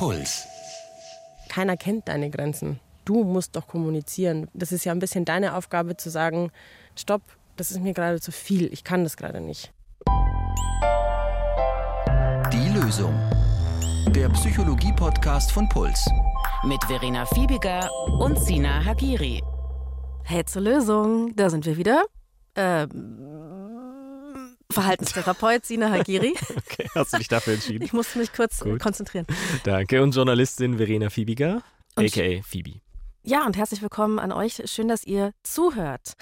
[0.00, 0.48] Puls.
[1.50, 2.80] Keiner kennt deine Grenzen.
[3.04, 4.48] Du musst doch kommunizieren.
[4.54, 6.50] Das ist ja ein bisschen deine Aufgabe zu sagen,
[6.96, 7.20] stopp,
[7.58, 9.74] das ist mir gerade zu viel, ich kann das gerade nicht.
[12.50, 13.14] Die Lösung.
[14.14, 16.08] Der Psychologie-Podcast von Puls.
[16.64, 17.86] Mit Verena Fiebiger
[18.20, 19.42] und Sina Hagiri.
[20.24, 22.04] Hey zur Lösung, da sind wir wieder.
[22.56, 23.39] Ähm,
[24.70, 26.34] Verhaltenstherapeut Sina Hagiri.
[26.56, 27.84] Okay, hast du dich dafür entschieden?
[27.84, 28.80] Ich musste mich kurz Gut.
[28.80, 29.26] konzentrieren.
[29.64, 30.02] Danke.
[30.02, 31.62] Und Journalistin Verena Fiebiger,
[31.96, 32.42] Und- a.k.a.
[32.42, 32.80] Phoebe.
[33.22, 34.62] Ja, und herzlich willkommen an euch.
[34.66, 36.14] Schön, dass ihr zuhört.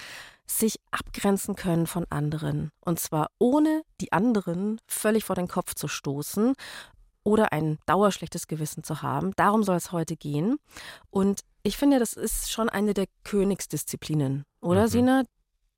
[0.47, 2.71] Sich abgrenzen können von anderen.
[2.81, 6.55] Und zwar ohne die anderen völlig vor den Kopf zu stoßen
[7.23, 9.31] oder ein dauerschlechtes Gewissen zu haben.
[9.35, 10.57] Darum soll es heute gehen.
[11.11, 14.87] Und ich finde, das ist schon eine der Königsdisziplinen, oder Mhm.
[14.87, 15.23] Sina?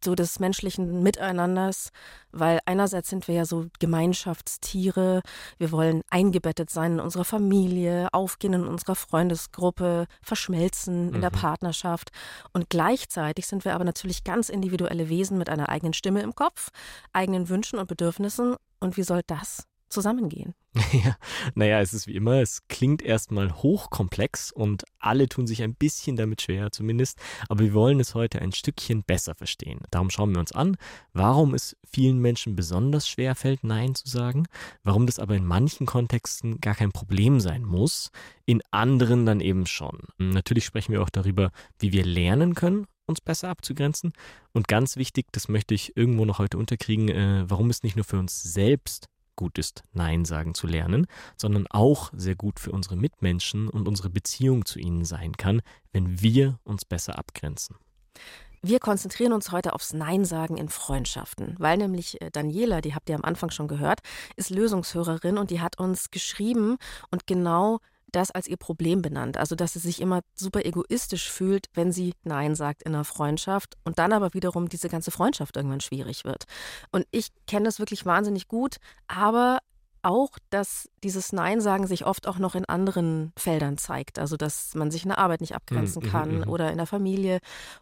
[0.04, 1.92] So des menschlichen Miteinanders,
[2.32, 5.22] weil einerseits sind wir ja so Gemeinschaftstiere,
[5.58, 11.36] wir wollen eingebettet sein in unserer Familie, aufgehen in unserer Freundesgruppe, verschmelzen in der Mhm.
[11.36, 12.12] Partnerschaft
[12.54, 16.70] und gleichzeitig sind wir aber natürlich ganz individuelle Wesen mit einer eigenen Stimme im Kopf,
[17.14, 20.56] eigenen Wünschen und Bedürfnissen und wie soll das zusammengehen?
[20.94, 21.18] Ja,
[21.56, 26.16] naja, es ist wie immer, es klingt erstmal hochkomplex und alle tun sich ein bisschen
[26.16, 27.18] damit schwer zumindest,
[27.50, 29.82] aber wir wollen es heute ein Stückchen besser verstehen.
[29.90, 30.78] Darum schauen wir uns an,
[31.14, 34.48] warum es vielen Menschen besonders schwer fällt, Nein zu sagen,
[34.84, 38.12] warum das aber in manchen Kontexten gar kein Problem sein muss,
[38.46, 40.00] in anderen dann eben schon.
[40.18, 44.14] Natürlich sprechen wir auch darüber, wie wir lernen können, uns besser abzugrenzen
[44.54, 48.06] und ganz wichtig, das möchte ich irgendwo noch heute unterkriegen, äh, warum es nicht nur
[48.06, 49.11] für uns selbst
[49.42, 54.12] gut ist, Nein sagen zu lernen, sondern auch sehr gut für unsere Mitmenschen und unsere
[54.12, 57.76] Beziehung zu ihnen sein kann, wenn wir uns besser abgrenzen.
[58.62, 63.10] Wir konzentrieren uns heute aufs Nein sagen in Freundschaften, weil nämlich äh, Daniela, die habt
[63.10, 64.02] ihr am Anfang schon gehört,
[64.36, 66.78] ist Lösungshörerin und die hat uns geschrieben
[67.10, 67.80] und genau
[68.12, 69.38] das als ihr Problem benannt.
[69.38, 73.76] Also, dass sie sich immer super egoistisch fühlt, wenn sie Nein sagt in einer Freundschaft
[73.84, 76.46] und dann aber wiederum diese ganze Freundschaft irgendwann schwierig wird.
[76.92, 78.78] Und ich kenne das wirklich wahnsinnig gut,
[79.08, 79.60] aber
[80.04, 84.20] auch, dass dieses Nein sagen sich oft auch noch in anderen Feldern zeigt.
[84.20, 86.50] Also, dass man sich in der Arbeit nicht abgrenzen Mhm, kann mhm.
[86.50, 87.40] oder in der Familie.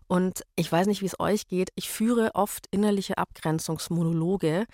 [0.08, 1.70] Und ich weiß nicht, wie es euch geht.
[1.76, 4.66] Ich führe oft innerliche Abgrenzungsmonologe,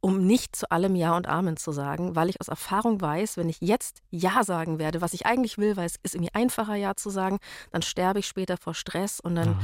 [0.00, 3.48] um nicht zu allem Ja und Amen zu sagen, weil ich aus Erfahrung weiß, wenn
[3.48, 6.94] ich jetzt Ja sagen werde, was ich eigentlich will, weil es ist irgendwie einfacher Ja
[6.94, 7.38] zu sagen,
[7.72, 9.58] dann sterbe ich später vor Stress und dann, Ja.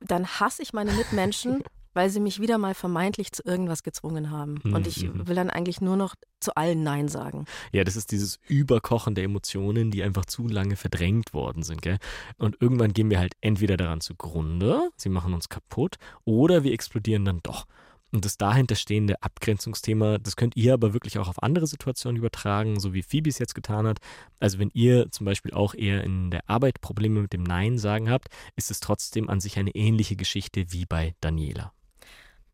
[0.00, 1.62] dann hasse ich meine Mitmenschen,
[1.94, 4.60] weil sie mich wieder mal vermeintlich zu irgendwas gezwungen haben.
[4.64, 5.26] Und ich Mhm.
[5.26, 7.46] will dann eigentlich nur noch zu allen Nein sagen.
[7.72, 11.96] Ja, das ist dieses Überkochen der Emotionen, die einfach zu lange verdrängt worden sind, gell?
[12.36, 17.24] Und irgendwann gehen wir halt entweder daran zugrunde, sie machen uns kaputt, oder wir explodieren
[17.24, 17.64] dann doch.
[18.12, 22.78] Und das dahinter stehende Abgrenzungsthema, das könnt ihr aber wirklich auch auf andere Situationen übertragen,
[22.78, 23.98] so wie Phoebe es jetzt getan hat.
[24.38, 28.08] Also wenn ihr zum Beispiel auch eher in der Arbeit Probleme mit dem Nein sagen
[28.08, 31.72] habt, ist es trotzdem an sich eine ähnliche Geschichte wie bei Daniela.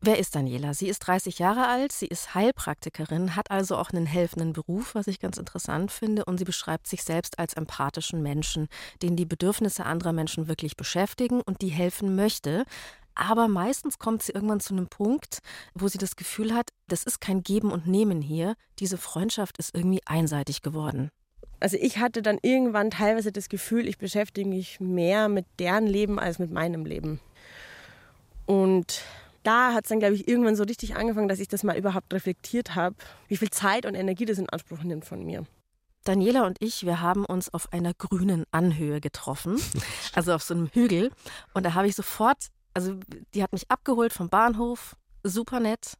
[0.05, 0.73] Wer ist Daniela?
[0.73, 5.07] Sie ist 30 Jahre alt, sie ist Heilpraktikerin, hat also auch einen helfenden Beruf, was
[5.07, 8.67] ich ganz interessant finde, und sie beschreibt sich selbst als empathischen Menschen,
[9.01, 12.65] den die Bedürfnisse anderer Menschen wirklich beschäftigen und die helfen möchte.
[13.15, 15.39] Aber meistens kommt sie irgendwann zu einem Punkt,
[15.73, 19.75] wo sie das Gefühl hat, das ist kein Geben und Nehmen hier, diese Freundschaft ist
[19.75, 21.09] irgendwie einseitig geworden.
[21.59, 26.19] Also ich hatte dann irgendwann teilweise das Gefühl, ich beschäftige mich mehr mit deren Leben
[26.19, 27.19] als mit meinem Leben.
[28.45, 29.01] Und
[29.43, 32.13] da hat es dann, glaube ich, irgendwann so richtig angefangen, dass ich das mal überhaupt
[32.13, 32.95] reflektiert habe,
[33.27, 35.45] wie viel Zeit und Energie das in Anspruch nimmt von mir.
[36.03, 39.57] Daniela und ich, wir haben uns auf einer grünen Anhöhe getroffen,
[40.13, 41.11] also auf so einem Hügel.
[41.53, 42.95] Und da habe ich sofort, also
[43.33, 45.93] die hat mich abgeholt vom Bahnhof, super nett.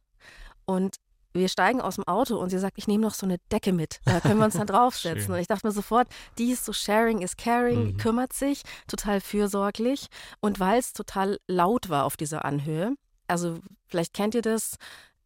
[0.66, 0.96] Und
[1.32, 4.00] wir steigen aus dem Auto und sie sagt, ich nehme noch so eine Decke mit.
[4.04, 5.32] Da können wir uns dann draufsetzen.
[5.34, 6.06] Und ich dachte mir sofort,
[6.38, 7.96] die ist so sharing is caring, Mhm.
[7.96, 10.06] kümmert sich, total fürsorglich.
[10.40, 12.94] Und weil es total laut war auf dieser Anhöhe,
[13.26, 13.58] also
[13.88, 14.76] vielleicht kennt ihr das,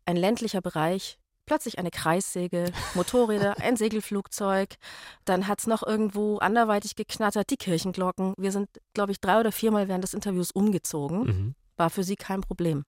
[0.07, 4.77] ein ländlicher Bereich, plötzlich eine Kreissäge, Motorräder, ein Segelflugzeug,
[5.25, 8.35] dann hat es noch irgendwo anderweitig geknattert, die Kirchenglocken.
[8.39, 11.21] Wir sind, glaube ich, drei oder viermal während des Interviews umgezogen.
[11.21, 11.55] Mhm.
[11.77, 12.85] War für sie kein Problem.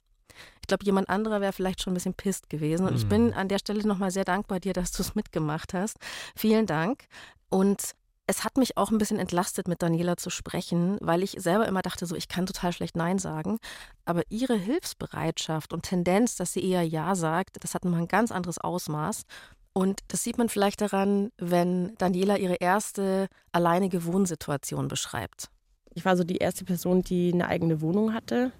[0.61, 2.87] Ich glaube, jemand anderer wäre vielleicht schon ein bisschen pisst gewesen.
[2.87, 3.09] Und ich Mhm.
[3.09, 5.97] bin an der Stelle nochmal sehr dankbar dir, dass du es mitgemacht hast.
[6.37, 7.05] Vielen Dank.
[7.49, 7.93] Und
[8.31, 11.83] es hat mich auch ein bisschen entlastet, mit Daniela zu sprechen, weil ich selber immer
[11.83, 13.59] dachte, so ich kann total schlecht Nein sagen.
[14.05, 18.31] Aber ihre Hilfsbereitschaft und Tendenz, dass sie eher Ja sagt, das hat nochmal ein ganz
[18.31, 19.25] anderes Ausmaß.
[19.73, 25.49] Und das sieht man vielleicht daran, wenn Daniela ihre erste alleinige Wohnsituation beschreibt.
[25.95, 28.53] Ich war so die erste Person, die eine eigene Wohnung hatte.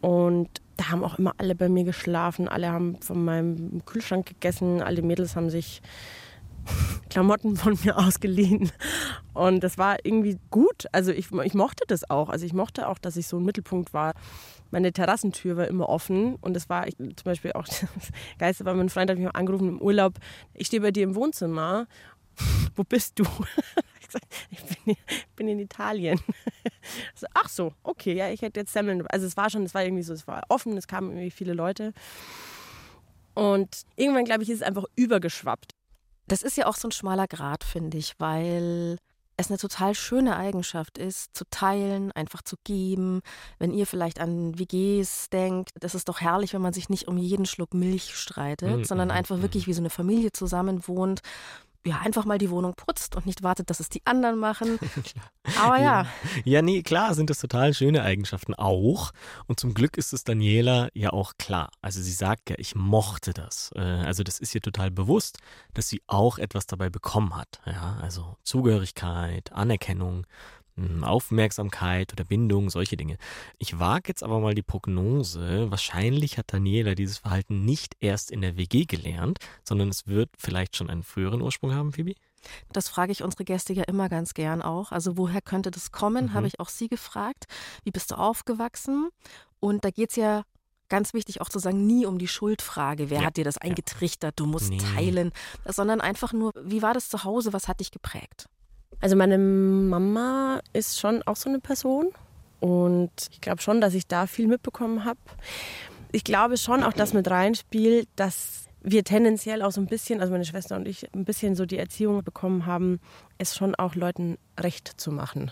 [0.00, 2.48] Und da haben auch immer alle bei mir geschlafen.
[2.48, 4.82] Alle haben von meinem Kühlschrank gegessen.
[4.82, 5.82] Alle Mädels haben sich
[7.10, 8.70] Klamotten von mir ausgeliehen.
[9.34, 10.86] Und das war irgendwie gut.
[10.92, 12.28] Also ich, ich mochte das auch.
[12.28, 14.14] Also ich mochte auch, dass ich so ein Mittelpunkt war.
[14.70, 17.86] Meine Terrassentür war immer offen und das war ich, zum Beispiel auch das
[18.38, 20.14] Geiste, weil mein Freund hat mich angerufen im Urlaub.
[20.54, 21.86] Ich stehe bei dir im Wohnzimmer.
[22.74, 23.24] Wo bist du?
[24.08, 24.96] Ich, gesagt, ich bin,
[25.34, 26.20] bin, in Italien.
[27.16, 29.04] So, ach so, okay, ja, ich hätte jetzt Semmeln.
[29.08, 31.54] Also es war schon, es war irgendwie so, es war offen, es kamen irgendwie viele
[31.54, 31.92] Leute.
[33.34, 35.75] Und irgendwann, glaube ich, ist es einfach übergeschwappt.
[36.26, 38.98] Das ist ja auch so ein schmaler Grad, finde ich, weil
[39.36, 43.20] es eine total schöne Eigenschaft ist, zu teilen, einfach zu geben.
[43.58, 47.18] Wenn ihr vielleicht an WGs denkt, das ist doch herrlich, wenn man sich nicht um
[47.18, 48.84] jeden Schluck Milch streitet, mhm.
[48.84, 49.70] sondern einfach wirklich mhm.
[49.70, 51.20] wie so eine Familie zusammen wohnt
[51.86, 54.78] ja, einfach mal die Wohnung putzt und nicht wartet, dass es die anderen machen.
[55.62, 56.02] Aber ja.
[56.02, 56.06] ja.
[56.44, 59.12] Ja, nee, klar sind das total schöne Eigenschaften auch.
[59.46, 61.70] Und zum Glück ist es Daniela ja auch klar.
[61.80, 63.70] Also sie sagt ja, ich mochte das.
[63.76, 65.38] Äh, also das ist ihr total bewusst,
[65.74, 67.60] dass sie auch etwas dabei bekommen hat.
[67.64, 70.26] Ja, also Zugehörigkeit, Anerkennung,
[71.02, 73.16] Aufmerksamkeit oder Bindung, solche Dinge.
[73.58, 78.42] Ich wage jetzt aber mal die Prognose, wahrscheinlich hat Daniela dieses Verhalten nicht erst in
[78.42, 82.14] der WG gelernt, sondern es wird vielleicht schon einen früheren Ursprung haben, Phoebe?
[82.72, 84.92] Das frage ich unsere Gäste ja immer ganz gern auch.
[84.92, 86.34] Also woher könnte das kommen, mhm.
[86.34, 87.46] habe ich auch sie gefragt.
[87.84, 89.08] Wie bist du aufgewachsen?
[89.60, 90.42] Und da geht es ja
[90.88, 93.26] ganz wichtig auch zu sagen, nie um die Schuldfrage, wer ja.
[93.26, 94.78] hat dir das eingetrichtert, du musst nee.
[94.78, 95.32] teilen,
[95.64, 98.48] sondern einfach nur, wie war das zu Hause, was hat dich geprägt?
[99.00, 102.08] Also meine Mama ist schon auch so eine Person
[102.60, 105.20] und ich glaube schon, dass ich da viel mitbekommen habe.
[106.12, 110.32] Ich glaube schon auch, dass mit reinspielt, dass wir tendenziell auch so ein bisschen, also
[110.32, 113.00] meine Schwester und ich, ein bisschen so die Erziehung bekommen haben,
[113.36, 115.50] es schon auch Leuten recht zu machen.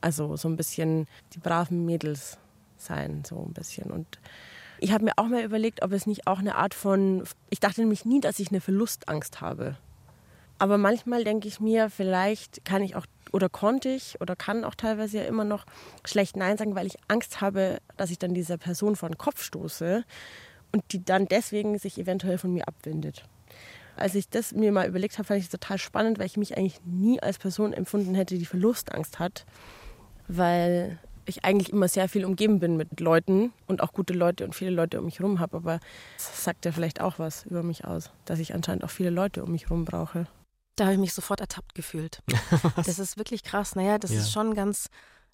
[0.00, 2.38] Also so ein bisschen die braven Mädels
[2.76, 3.90] sein, so ein bisschen.
[3.90, 4.18] Und
[4.80, 7.80] ich habe mir auch mal überlegt, ob es nicht auch eine Art von, ich dachte
[7.80, 9.76] nämlich nie, dass ich eine Verlustangst habe.
[10.62, 14.76] Aber manchmal denke ich mir, vielleicht kann ich auch oder konnte ich oder kann auch
[14.76, 15.66] teilweise ja immer noch
[16.04, 19.42] schlecht Nein sagen, weil ich Angst habe, dass ich dann dieser Person vor den Kopf
[19.42, 20.04] stoße
[20.70, 23.24] und die dann deswegen sich eventuell von mir abwendet.
[23.96, 26.56] Als ich das mir mal überlegt habe, fand ich es total spannend, weil ich mich
[26.56, 29.44] eigentlich nie als Person empfunden hätte, die Verlustangst hat,
[30.28, 34.54] weil ich eigentlich immer sehr viel umgeben bin mit Leuten und auch gute Leute und
[34.54, 35.56] viele Leute um mich herum habe.
[35.56, 35.80] Aber
[36.18, 39.42] das sagt ja vielleicht auch was über mich aus, dass ich anscheinend auch viele Leute
[39.42, 40.28] um mich herum brauche.
[40.76, 42.22] Da habe ich mich sofort ertappt gefühlt.
[42.76, 43.74] das ist wirklich krass.
[43.74, 44.20] Naja, das ja.
[44.20, 44.88] ist schon ganz.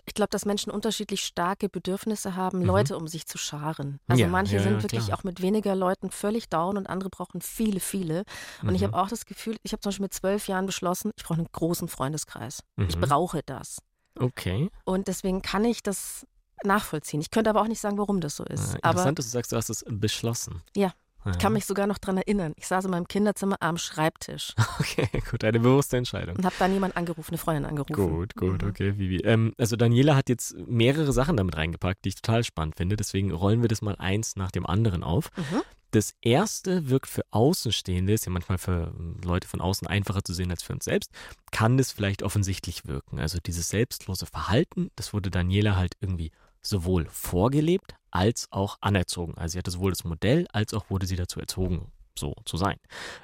[0.07, 2.65] Ich glaube, dass Menschen unterschiedlich starke Bedürfnisse haben, mhm.
[2.65, 4.01] Leute um sich zu scharen.
[4.07, 5.19] Also ja, manche ja, sind wirklich klar.
[5.19, 8.25] auch mit weniger Leuten völlig down und andere brauchen viele, viele.
[8.63, 8.75] Und mhm.
[8.75, 11.39] ich habe auch das Gefühl, ich habe zum Beispiel mit zwölf Jahren beschlossen, ich brauche
[11.39, 12.63] einen großen Freundeskreis.
[12.77, 12.89] Mhm.
[12.89, 13.83] Ich brauche das.
[14.19, 14.71] Okay.
[14.85, 16.27] Und deswegen kann ich das
[16.65, 17.21] nachvollziehen.
[17.21, 18.61] Ich könnte aber auch nicht sagen, warum das so ist.
[18.61, 20.63] Ja, interessant, aber, dass du sagst, du hast es beschlossen.
[20.75, 20.95] Ja,
[21.27, 22.53] ich kann mich sogar noch daran erinnern.
[22.57, 24.55] Ich saß in meinem Kinderzimmer am Schreibtisch.
[24.81, 26.37] Okay, gut, eine bewusste Entscheidung.
[26.37, 27.95] Und habe da niemand angerufen, eine Freundin angerufen.
[27.95, 28.69] Gut, gut, mhm.
[28.69, 29.19] okay, Vivi.
[29.25, 32.97] Ähm, also Daniela hat jetzt mehrere Sachen damit reingepackt, die ich total spannend finde.
[32.97, 35.31] Deswegen rollen wir das mal eins nach dem anderen auf.
[35.37, 35.63] Mhm.
[35.91, 38.95] Das erste wirkt für Außenstehende, ist ja manchmal für
[39.25, 41.11] Leute von außen einfacher zu sehen als für uns selbst,
[41.51, 43.19] kann das vielleicht offensichtlich wirken.
[43.19, 46.31] Also dieses selbstlose Verhalten, das wurde Daniela halt irgendwie
[46.63, 49.35] sowohl vorgelebt als auch anerzogen.
[49.37, 52.79] Also sie hatte sowohl das Modell als auch wurde sie dazu erzogen, so zu sein.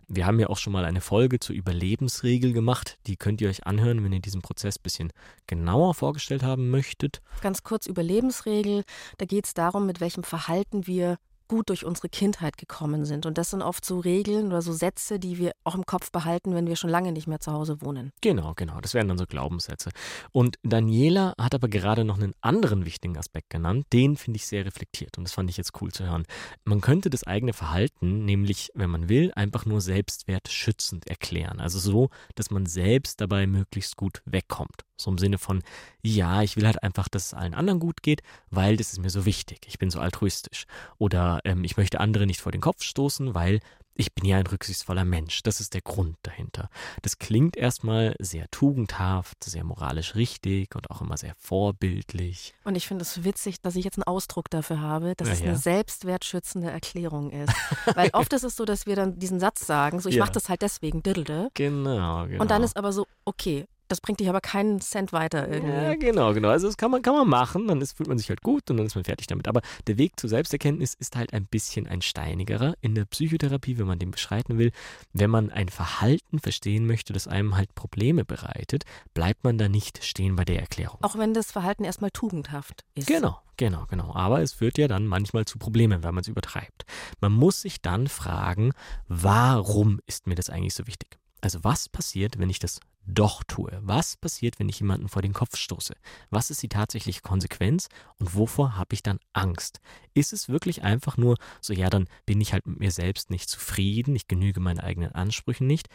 [0.08, 2.98] Wir haben ja auch schon mal eine Folge zur Überlebensregel gemacht.
[3.06, 5.12] Die könnt ihr euch anhören, wenn ihr diesen Prozess ein bisschen
[5.46, 7.22] genauer vorgestellt haben möchtet.
[7.40, 8.84] Ganz kurz Überlebensregel.
[9.18, 11.18] Da geht es darum, mit welchem Verhalten wir
[11.54, 13.26] gut durch unsere Kindheit gekommen sind.
[13.26, 16.52] Und das sind oft so Regeln oder so Sätze, die wir auch im Kopf behalten,
[16.56, 18.10] wenn wir schon lange nicht mehr zu Hause wohnen.
[18.22, 18.80] Genau, genau.
[18.80, 19.90] Das wären dann so Glaubenssätze.
[20.32, 23.86] Und Daniela hat aber gerade noch einen anderen wichtigen Aspekt genannt.
[23.92, 26.24] Den finde ich sehr reflektiert und das fand ich jetzt cool zu hören.
[26.64, 31.60] Man könnte das eigene Verhalten, nämlich, wenn man will, einfach nur selbstwertschützend erklären.
[31.60, 34.82] Also so, dass man selbst dabei möglichst gut wegkommt.
[34.96, 35.62] So im Sinne von,
[36.02, 39.10] ja, ich will halt einfach, dass es allen anderen gut geht, weil das ist mir
[39.10, 39.62] so wichtig.
[39.66, 40.66] Ich bin so altruistisch.
[40.98, 43.60] Oder ähm, ich möchte andere nicht vor den Kopf stoßen, weil
[43.96, 45.42] ich bin ja ein rücksichtsvoller Mensch.
[45.42, 46.68] Das ist der Grund dahinter.
[47.02, 52.54] Das klingt erstmal sehr tugendhaft, sehr moralisch richtig und auch immer sehr vorbildlich.
[52.64, 55.42] Und ich finde es witzig, dass ich jetzt einen Ausdruck dafür habe, dass ja, es
[55.42, 57.54] eine selbstwertschützende Erklärung ist.
[57.94, 60.24] Weil oft ist es so, dass wir dann diesen Satz sagen, so ich ja.
[60.24, 61.50] mache das halt deswegen, diddle.
[61.54, 62.42] Genau, genau.
[62.42, 65.72] Und dann ist aber so, okay, das bringt dich aber keinen Cent weiter irgendwie.
[65.72, 66.48] Ja, genau, genau.
[66.48, 68.78] Also das kann man, kann man machen, dann ist, fühlt man sich halt gut und
[68.78, 69.46] dann ist man fertig damit.
[69.46, 73.86] Aber der Weg zur Selbsterkenntnis ist halt ein bisschen ein steinigerer in der Psychotherapie, wenn
[73.86, 74.72] man den beschreiten will.
[75.12, 80.02] Wenn man ein Verhalten verstehen möchte, das einem halt Probleme bereitet, bleibt man da nicht
[80.04, 80.98] stehen bei der Erklärung.
[81.02, 83.06] Auch wenn das Verhalten erstmal tugendhaft ist.
[83.06, 84.14] Genau, genau, genau.
[84.14, 86.84] Aber es führt ja dann manchmal zu Problemen, weil man es übertreibt.
[87.20, 88.72] Man muss sich dann fragen,
[89.08, 91.18] warum ist mir das eigentlich so wichtig?
[91.40, 93.78] Also was passiert, wenn ich das doch tue?
[93.82, 95.94] Was passiert, wenn ich jemanden vor den Kopf stoße?
[96.30, 99.80] Was ist die tatsächliche Konsequenz und wovor habe ich dann Angst?
[100.14, 103.48] Ist es wirklich einfach nur so, ja, dann bin ich halt mit mir selbst nicht
[103.48, 105.88] zufrieden, ich genüge meinen eigenen Ansprüchen nicht?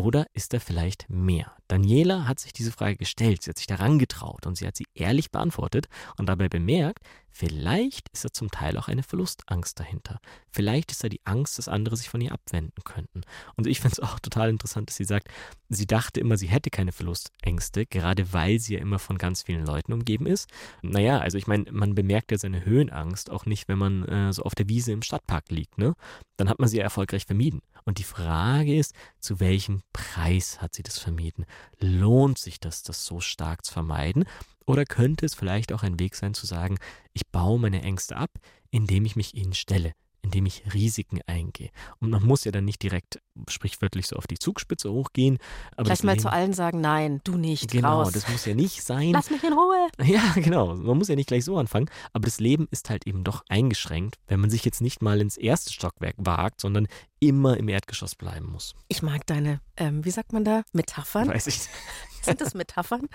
[0.00, 1.52] Oder ist da vielleicht mehr?
[1.68, 4.86] Daniela hat sich diese Frage gestellt, sie hat sich daran getraut und sie hat sie
[4.94, 10.18] ehrlich beantwortet und dabei bemerkt, vielleicht ist da zum Teil auch eine Verlustangst dahinter.
[10.50, 13.20] Vielleicht ist da die Angst, dass andere sich von ihr abwenden könnten.
[13.56, 15.28] Und ich finde es auch total interessant, dass sie sagt,
[15.68, 19.66] sie dachte immer, sie hätte keine Verlustängste, gerade weil sie ja immer von ganz vielen
[19.66, 20.48] Leuten umgeben ist.
[20.80, 24.44] Naja, also ich meine, man bemerkt ja seine Höhenangst auch nicht, wenn man äh, so
[24.44, 25.92] auf der Wiese im Stadtpark liegt, ne?
[26.38, 27.60] Dann hat man sie ja erfolgreich vermieden.
[27.84, 31.46] Und die Frage ist, zu welchem Preis hat sie das vermieden?
[31.78, 34.24] Lohnt sich das, das so stark zu vermeiden?
[34.66, 36.78] Oder könnte es vielleicht auch ein Weg sein zu sagen,
[37.12, 38.30] ich baue meine Ängste ab,
[38.70, 41.70] indem ich mich ihnen stelle, indem ich Risiken eingehe.
[41.98, 45.38] Und man muss ja dann nicht direkt sprichwörtlich so auf die Zugspitze hochgehen.
[45.72, 47.70] Aber Gleich mal zu allen sagen, nein, du nicht.
[47.70, 48.12] Genau, raus.
[48.12, 49.10] das muss ja nicht sein.
[49.10, 49.88] Lass mich in Ruhe.
[50.04, 50.76] Ja, genau.
[50.76, 51.90] Man muss ja nicht gleich so anfangen.
[52.12, 55.36] Aber das Leben ist halt eben doch eingeschränkt, wenn man sich jetzt nicht mal ins
[55.36, 56.86] erste Stockwerk wagt, sondern
[57.20, 58.74] immer im Erdgeschoss bleiben muss.
[58.88, 61.28] Ich mag deine, ähm, wie sagt man da, Metaphern.
[61.28, 61.60] Weiß ich.
[62.22, 63.08] Sind das Metaphern?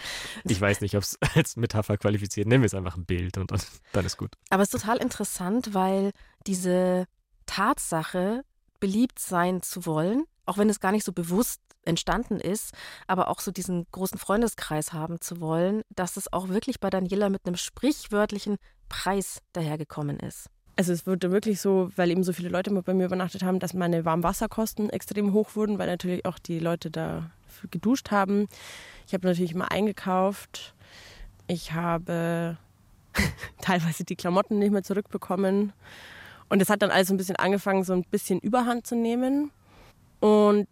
[0.46, 2.48] Ich weiß nicht, ob es als Metapher qualifiziert.
[2.48, 3.60] Nehmen wir es einfach ein Bild und dann,
[3.92, 4.34] dann ist gut.
[4.50, 6.12] Aber es ist total interessant, weil
[6.48, 7.06] diese
[7.46, 8.44] Tatsache,
[8.80, 12.74] beliebt sein zu wollen, auch wenn es gar nicht so bewusst entstanden ist,
[13.08, 17.30] aber auch so diesen großen Freundeskreis haben zu wollen, dass es auch wirklich bei Daniela
[17.30, 18.58] mit einem sprichwörtlichen
[18.90, 20.50] Preis dahergekommen ist.
[20.78, 23.74] Also es wurde wirklich so, weil eben so viele Leute bei mir übernachtet haben, dass
[23.74, 27.30] meine Warmwasserkosten extrem hoch wurden, weil natürlich auch die Leute da
[27.72, 28.48] geduscht haben.
[29.08, 30.74] Ich habe natürlich immer eingekauft.
[31.48, 32.58] Ich habe
[33.62, 35.72] teilweise die Klamotten nicht mehr zurückbekommen.
[36.50, 39.52] Und es hat dann alles so ein bisschen angefangen, so ein bisschen Überhand zu nehmen.
[40.20, 40.68] Und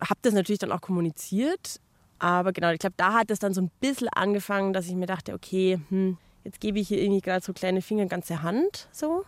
[0.00, 1.80] habe das natürlich dann auch kommuniziert.
[2.18, 5.06] Aber genau, ich glaube, da hat es dann so ein bisschen angefangen, dass ich mir
[5.06, 9.24] dachte, okay, hm, jetzt gebe ich hier irgendwie gerade so kleine Finger, ganze Hand so.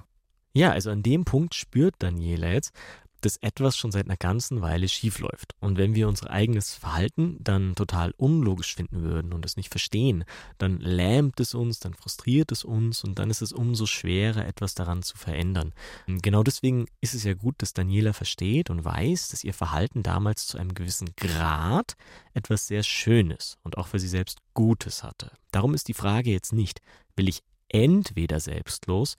[0.55, 2.73] Ja, also an dem Punkt spürt Daniela jetzt,
[3.21, 5.55] dass etwas schon seit einer ganzen Weile schief läuft.
[5.61, 10.25] Und wenn wir unser eigenes Verhalten dann total unlogisch finden würden und es nicht verstehen,
[10.59, 14.75] dann lähmt es uns, dann frustriert es uns und dann ist es umso schwerer, etwas
[14.75, 15.73] daran zu verändern.
[16.07, 20.03] Und genau deswegen ist es ja gut, dass Daniela versteht und weiß, dass ihr Verhalten
[20.03, 21.97] damals zu einem gewissen Grad
[22.35, 25.33] etwas sehr Schönes und auch für sie selbst Gutes hatte.
[25.51, 26.81] Darum ist die Frage jetzt nicht,
[27.17, 29.17] will ich entweder selbstlos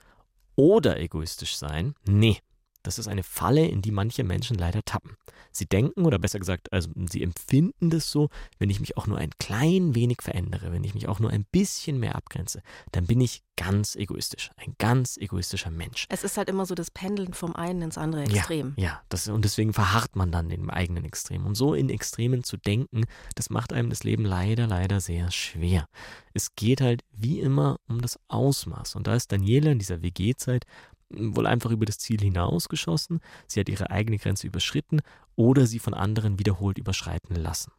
[0.60, 1.96] oder egoistisch sein?
[2.06, 2.38] Nee,
[2.84, 5.16] das ist eine Falle, in die manche Menschen leider tappen.
[5.52, 9.18] Sie denken, oder besser gesagt, also sie empfinden das so, wenn ich mich auch nur
[9.18, 13.20] ein klein wenig verändere, wenn ich mich auch nur ein bisschen mehr abgrenze, dann bin
[13.22, 16.06] ich ganz egoistisch, ein ganz egoistischer Mensch.
[16.10, 18.74] Es ist halt immer so das Pendeln vom einen ins andere Extrem.
[18.78, 21.46] Ja, ja das, und deswegen verharrt man dann im eigenen Extrem.
[21.46, 23.04] Und so in Extremen zu denken,
[23.36, 25.88] das macht einem das Leben leider, leider sehr schwer.
[26.34, 28.96] Es geht halt wie immer um das Ausmaß.
[28.96, 30.66] Und da ist Daniela in dieser WG-Zeit
[31.10, 35.02] wohl einfach über das Ziel hinausgeschossen, sie hat ihre eigene Grenze überschritten
[35.36, 37.72] oder sie von anderen wiederholt überschreiten lassen.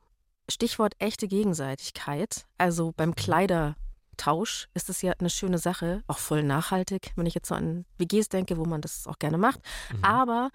[0.48, 2.46] Stichwort echte Gegenseitigkeit.
[2.58, 7.48] Also beim Kleidertausch ist es ja eine schöne Sache, auch voll nachhaltig, wenn ich jetzt
[7.48, 9.60] so an WGs denke, wo man das auch gerne macht.
[9.92, 10.04] Mhm.
[10.04, 10.50] Aber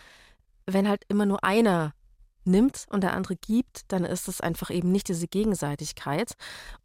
[0.65, 1.93] wenn halt immer nur einer
[2.43, 6.33] nimmt und der andere gibt, dann ist es einfach eben nicht diese Gegenseitigkeit.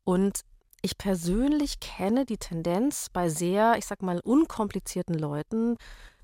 [0.05, 0.41] Und
[0.83, 5.77] ich persönlich kenne die Tendenz bei sehr, ich sag mal, unkomplizierten Leuten,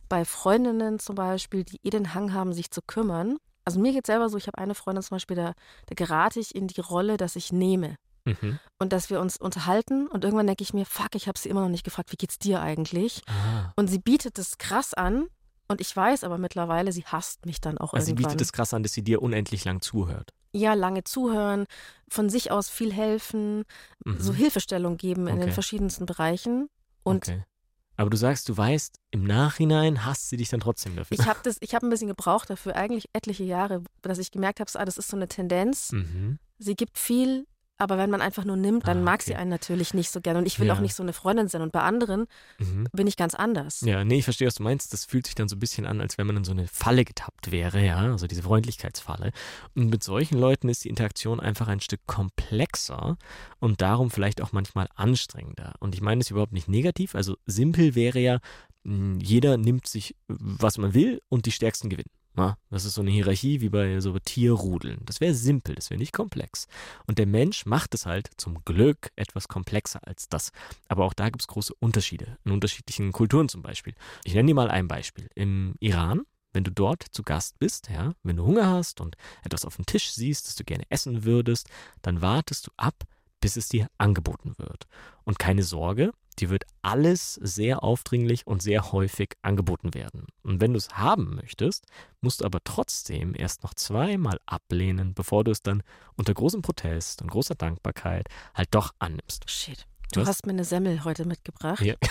[0.09, 3.39] bei Freundinnen zum Beispiel, die eh den Hang haben, sich zu kümmern.
[3.65, 5.53] Also mir geht selber so, ich habe eine Freundin zum Beispiel, da,
[5.87, 7.97] da gerate ich in die Rolle, dass ich nehme.
[8.25, 8.59] Mhm.
[8.79, 11.63] Und dass wir uns unterhalten und irgendwann denke ich mir, fuck, ich habe sie immer
[11.63, 13.23] noch nicht gefragt, wie geht's dir eigentlich?
[13.27, 13.73] Ah.
[13.77, 15.27] Und sie bietet es krass an
[15.69, 18.31] und ich weiß aber mittlerweile, sie hasst mich dann auch also irgendwann.
[18.31, 21.67] Sie bietet es krass an, dass sie dir unendlich lang zuhört ja, lange zuhören,
[22.09, 23.65] von sich aus viel helfen,
[24.05, 24.21] mhm.
[24.21, 26.69] so Hilfestellung geben in den verschiedensten Bereichen.
[27.03, 27.45] Und okay.
[27.97, 31.19] Aber du sagst, du weißt, im Nachhinein hasst sie dich dann trotzdem dafür.
[31.19, 34.85] Ich habe das, ein bisschen gebraucht dafür, eigentlich etliche Jahre, dass ich gemerkt habe, ah,
[34.85, 35.93] das ist so eine Tendenz.
[35.93, 36.39] Mhm.
[36.59, 37.47] Sie gibt viel,
[37.79, 40.39] aber wenn man einfach nur nimmt, dann ah, mag sie einen natürlich nicht so gerne.
[40.39, 40.75] Und ich will ja.
[40.75, 41.61] auch nicht so eine Freundin sein.
[41.61, 42.27] Und bei anderen
[42.59, 42.89] mhm.
[42.93, 43.83] bin ich ganz anders.
[43.83, 44.93] Ja, nee, ich verstehe, was du meinst.
[44.93, 47.05] Das fühlt sich dann so ein bisschen an, als wenn man in so eine Falle
[47.05, 49.33] getappt wäre, ja, also diese Freundlichkeitsfalle.
[49.75, 53.19] Und mit solchen Leuten ist die Interaktion einfach ein Stück komplexer
[53.61, 55.75] und darum vielleicht auch manchmal anstrengender.
[55.79, 57.15] Und ich meine es überhaupt nicht negativ.
[57.15, 58.39] Also simpel wäre ja,
[58.85, 62.11] jeder nimmt sich, was man will und die Stärksten gewinnen.
[62.37, 64.99] Na, das ist so eine Hierarchie wie bei so Tierrudeln.
[65.07, 66.69] Das wäre simpel, das wäre nicht komplex.
[67.07, 70.53] Und der Mensch macht es halt zum Glück etwas komplexer als das.
[70.89, 73.95] Aber auch da gibt es große Unterschiede, in unterschiedlichen Kulturen zum Beispiel.
[74.25, 75.29] Ich nenne dir mal ein Beispiel.
[75.35, 79.67] Im Iran wenn du dort zu Gast bist, ja, wenn du Hunger hast und etwas
[79.67, 81.69] auf dem Tisch siehst, das du gerne essen würdest,
[82.01, 83.05] dann wartest du ab,
[83.41, 84.87] bis es dir angeboten wird.
[85.25, 90.27] Und keine Sorge, dir wird alles sehr aufdringlich und sehr häufig angeboten werden.
[90.43, 91.87] Und wenn du es haben möchtest,
[92.21, 95.83] musst du aber trotzdem erst noch zweimal ablehnen, bevor du es dann
[96.17, 99.49] unter großem Protest und großer Dankbarkeit halt doch annimmst.
[99.51, 99.87] Shit.
[100.13, 100.29] Du Was?
[100.29, 101.81] hast mir eine Semmel heute mitgebracht.
[101.81, 101.95] Ja.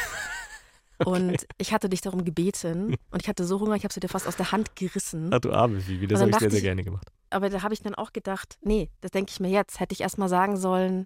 [1.04, 4.08] Und ich hatte dich darum gebeten und ich hatte so Hunger, ich habe sie dir
[4.08, 5.30] fast aus der Hand gerissen.
[5.34, 7.12] Ach du arme Vivi, das habe ich sehr, sehr gerne gemacht.
[7.32, 9.80] Aber da habe ich dann auch gedacht, nee, das denke ich mir jetzt.
[9.82, 11.06] Hätte ich erst mal sagen sollen,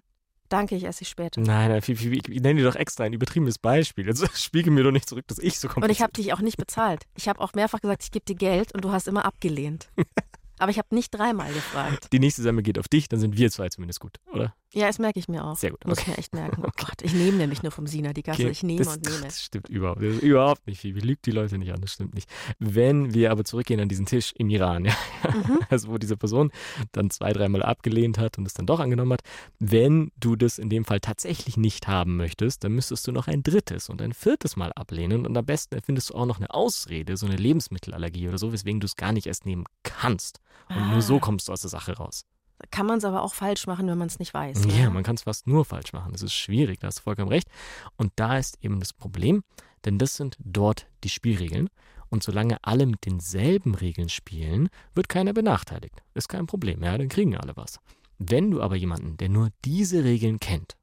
[0.50, 1.40] danke, ich esse später.
[1.40, 4.06] Nein, nein, Vivi, Vivi, ich nenne dir doch extra ein übertriebenes Beispiel.
[4.06, 6.40] Also spiegel mir doch nicht zurück, dass ich so Und kompliziert ich habe dich auch
[6.40, 7.04] nicht bezahlt.
[7.16, 9.88] Ich habe auch mehrfach gesagt, ich gebe dir Geld und du hast immer abgelehnt.
[10.60, 12.08] Aber ich habe nicht dreimal gefragt.
[12.12, 14.54] Die nächste Semmel geht auf dich, dann sind wir zwei zumindest gut, oder?
[14.72, 15.56] Ja, das merke ich mir auch.
[15.56, 15.84] Sehr gut.
[15.84, 16.02] Muss Okay.
[16.10, 16.62] ich mir echt merken.
[16.66, 18.42] Oh Gott, ich nehme nämlich nur vom Sina die Gasse.
[18.42, 19.20] Okay, Ich nehme das, und nehme.
[19.22, 20.96] Das stimmt überhaupt, das ist überhaupt nicht viel.
[21.04, 22.30] Lügt die Leute nicht an, das stimmt nicht.
[22.58, 25.58] Wenn wir aber zurückgehen an diesen Tisch im Iran, ja, Mhm.
[25.70, 26.52] also wo diese Person
[26.92, 29.22] dann zwei, dreimal abgelehnt hat und es dann doch angenommen hat,
[29.58, 33.42] wenn du das in dem Fall tatsächlich nicht haben möchtest, dann müsstest du noch ein
[33.42, 37.16] drittes und ein viertes Mal ablehnen und am besten erfindest du auch noch eine Ausrede,
[37.16, 40.40] so eine Lebensmittelallergie oder so, weswegen du es gar nicht erst nehmen kannst.
[40.68, 41.20] Und nur so Ah.
[41.20, 42.24] kommst du aus der Sache raus.
[42.70, 44.64] Kann man es aber auch falsch machen, wenn man es nicht weiß.
[44.66, 44.90] Ja, ne?
[44.90, 46.12] man kann es fast nur falsch machen.
[46.12, 47.48] Das ist schwierig, da hast du vollkommen recht.
[47.96, 49.42] Und da ist eben das Problem,
[49.86, 51.70] denn das sind dort die Spielregeln.
[52.10, 56.02] Und solange alle mit denselben Regeln spielen, wird keiner benachteiligt.
[56.14, 57.78] Ist kein Problem, ja, dann kriegen alle was.
[58.18, 60.76] Wenn du aber jemanden, der nur diese Regeln kennt,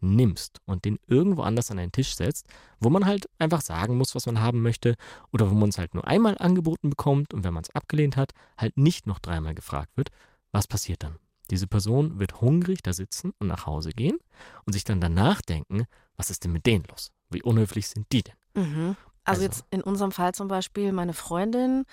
[0.00, 2.46] nimmst und den irgendwo anders an einen Tisch setzt,
[2.80, 4.94] wo man halt einfach sagen muss, was man haben möchte,
[5.32, 8.32] oder wo man es halt nur einmal angeboten bekommt und wenn man es abgelehnt hat,
[8.56, 10.10] halt nicht noch dreimal gefragt wird,
[10.52, 11.16] was passiert dann?
[11.50, 14.18] Diese Person wird hungrig da sitzen und nach Hause gehen
[14.66, 15.84] und sich dann danach denken,
[16.16, 17.10] was ist denn mit denen los?
[17.30, 18.34] Wie unhöflich sind die denn?
[18.54, 18.96] Mhm.
[19.24, 21.84] Also, Also- jetzt in unserem Fall zum Beispiel meine Freundin,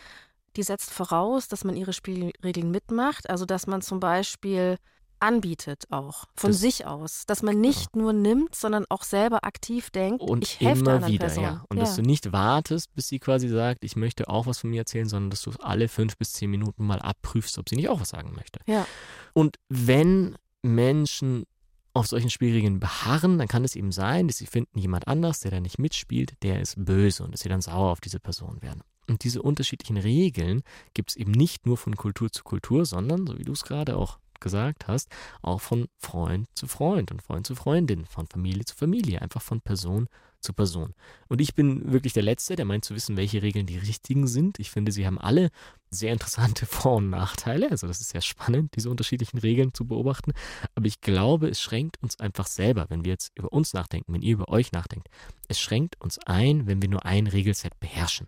[0.56, 3.30] die setzt voraus, dass man ihre Spielregeln mitmacht.
[3.30, 4.78] Also dass man zum Beispiel
[5.26, 9.90] anbietet auch von Das- sich aus, dass man nicht nur nimmt, sondern auch selber aktiv
[9.90, 11.44] denkt, Und ich helfe immer anderen wieder, Person.
[11.44, 11.66] ja.
[11.70, 14.82] Und dass du nicht wartest, bis sie quasi sagt, ich möchte auch was von mir
[14.82, 18.00] erzählen, sondern dass du alle fünf bis zehn Minuten mal abprüfst, ob sie nicht auch
[18.00, 18.60] was sagen möchte.
[18.68, 18.86] Ja.
[19.34, 21.46] Und wenn Menschen
[21.94, 25.52] auf solchen Spielregeln beharren, dann kann es eben sein, dass sie finden, jemand anders, der
[25.52, 28.82] da nicht mitspielt, der ist böse und dass sie dann sauer auf diese Person werden.
[29.08, 33.38] Und diese unterschiedlichen Regeln gibt es eben nicht nur von Kultur zu Kultur, sondern, so
[33.38, 35.10] wie du es gerade auch gesagt hast,
[35.42, 39.62] auch von Freund zu Freund und Freund zu Freundin, von Familie zu Familie, einfach von
[39.62, 40.08] Person
[40.46, 40.94] zu Person.
[41.28, 44.60] Und ich bin wirklich der Letzte, der meint zu wissen, welche Regeln die richtigen sind.
[44.60, 45.50] Ich finde, sie haben alle
[45.90, 47.72] sehr interessante Vor- und Nachteile.
[47.72, 50.32] Also das ist sehr spannend, diese unterschiedlichen Regeln zu beobachten.
[50.76, 54.22] Aber ich glaube, es schränkt uns einfach selber, wenn wir jetzt über uns nachdenken, wenn
[54.22, 55.10] ihr über euch nachdenkt.
[55.48, 58.28] Es schränkt uns ein, wenn wir nur ein Regelset beherrschen.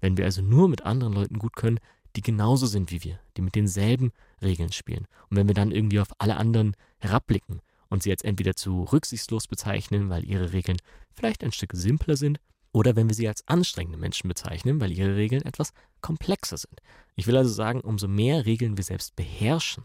[0.00, 1.78] Wenn wir also nur mit anderen Leuten gut können,
[2.18, 4.10] die genauso sind wie wir, die mit denselben
[4.42, 5.06] Regeln spielen.
[5.30, 9.46] Und wenn wir dann irgendwie auf alle anderen herabblicken und sie jetzt entweder zu rücksichtslos
[9.46, 10.78] bezeichnen, weil ihre Regeln
[11.12, 12.40] vielleicht ein Stück simpler sind,
[12.72, 16.80] oder wenn wir sie als anstrengende Menschen bezeichnen, weil ihre Regeln etwas komplexer sind.
[17.14, 19.84] Ich will also sagen, umso mehr Regeln wir selbst beherrschen,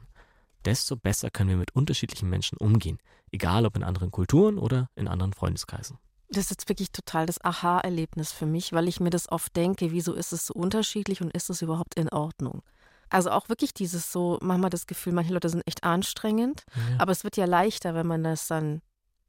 [0.65, 2.97] desto besser können wir mit unterschiedlichen Menschen umgehen,
[3.31, 5.99] egal ob in anderen Kulturen oder in anderen Freundeskreisen.
[6.33, 9.91] Das ist jetzt wirklich total das Aha-Erlebnis für mich, weil ich mir das oft denke,
[9.91, 12.61] wieso ist es so unterschiedlich und ist es überhaupt in Ordnung?
[13.09, 16.81] Also auch wirklich dieses so, manchmal das Gefühl, manche Leute sind echt anstrengend, Ja.
[16.99, 18.81] aber es wird ja leichter, wenn man das dann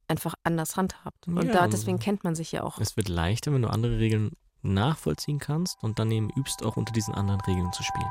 [0.08, 1.28] einfach anders handhabt.
[1.28, 2.78] Und Ja, da deswegen kennt man sich ja auch.
[2.78, 6.92] Es wird leichter, wenn du andere Regeln nachvollziehen kannst und dann eben übst, auch unter
[6.94, 8.08] diesen anderen Regeln zu spielen.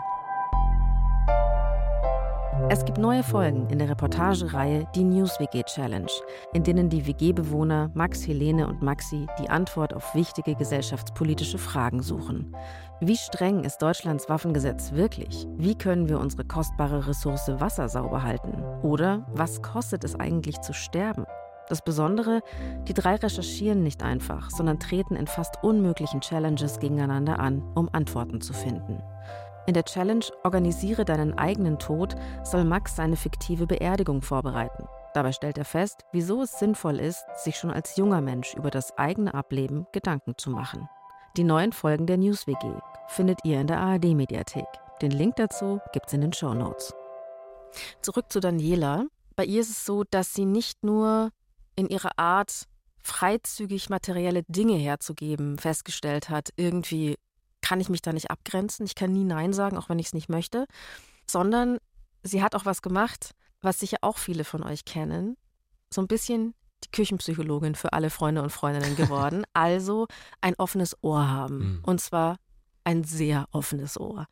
[2.69, 6.11] Es gibt neue Folgen in der Reportagereihe Die News WG Challenge,
[6.53, 12.55] in denen die WG-Bewohner Max, Helene und Maxi die Antwort auf wichtige gesellschaftspolitische Fragen suchen.
[13.01, 15.47] Wie streng ist Deutschlands Waffengesetz wirklich?
[15.57, 18.63] Wie können wir unsere kostbare Ressource Wasser sauber halten?
[18.81, 21.25] Oder was kostet es eigentlich zu sterben?
[21.69, 22.41] Das Besondere,
[22.87, 28.41] die drei recherchieren nicht einfach, sondern treten in fast unmöglichen Challenges gegeneinander an, um Antworten
[28.41, 29.01] zu finden.
[29.65, 34.88] In der Challenge Organisiere deinen eigenen Tod soll Max seine fiktive Beerdigung vorbereiten.
[35.13, 38.97] Dabei stellt er fest, wieso es sinnvoll ist, sich schon als junger Mensch über das
[38.97, 40.89] eigene Ableben Gedanken zu machen.
[41.38, 42.73] Die neuen Folgen der News WG
[43.08, 44.67] findet ihr in der ARD Mediathek.
[45.02, 46.93] Den Link dazu gibt's in den Show Notes.
[48.02, 49.06] Zurück zu Daniela.
[49.36, 51.30] Bei ihr ist es so, dass sie nicht nur
[51.76, 52.67] in ihrer Art
[53.02, 57.15] freizügig materielle Dinge herzugeben festgestellt hat, irgendwie
[57.63, 60.13] kann ich mich da nicht abgrenzen, ich kann nie Nein sagen, auch wenn ich es
[60.13, 60.67] nicht möchte,
[61.28, 61.80] sondern
[62.21, 65.36] sie hat auch was gemacht, was sicher auch viele von euch kennen,
[65.91, 70.08] so ein bisschen die Küchenpsychologin für alle Freunde und Freundinnen geworden, also
[70.41, 71.58] ein offenes Ohr haben.
[71.58, 71.84] Mhm.
[71.84, 72.38] Und zwar
[72.84, 74.28] ein sehr offenes Ohr.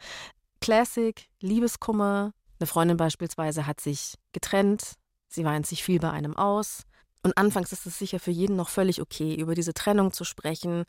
[0.60, 2.34] Classic, Liebeskummer.
[2.60, 4.96] Eine Freundin beispielsweise hat sich getrennt,
[5.30, 6.84] sie weint sich viel bei einem aus.
[7.24, 10.86] Und anfangs ist es sicher für jeden noch völlig okay, über diese Trennung zu sprechen,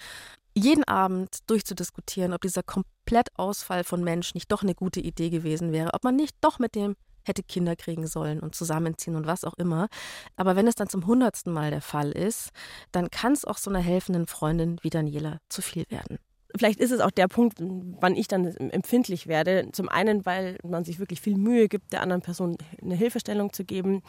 [0.55, 5.95] jeden Abend durchzudiskutieren, ob dieser Komplettausfall von Mensch nicht doch eine gute Idee gewesen wäre,
[5.95, 9.55] ob man nicht doch mit dem hätte Kinder kriegen sollen und zusammenziehen und was auch
[9.55, 9.89] immer.
[10.37, 12.51] Aber wenn es dann zum hundertsten Mal der Fall ist,
[12.91, 16.19] dann kann es auch so einer helfenden Freundin wie Daniela zu viel werden.
[16.57, 19.69] Vielleicht ist es auch der Punkt, wann ich dann empfindlich werde.
[19.73, 23.65] Zum einen, weil man sich wirklich viel Mühe gibt, der anderen Person eine Hilfestellung zu
[23.65, 24.03] geben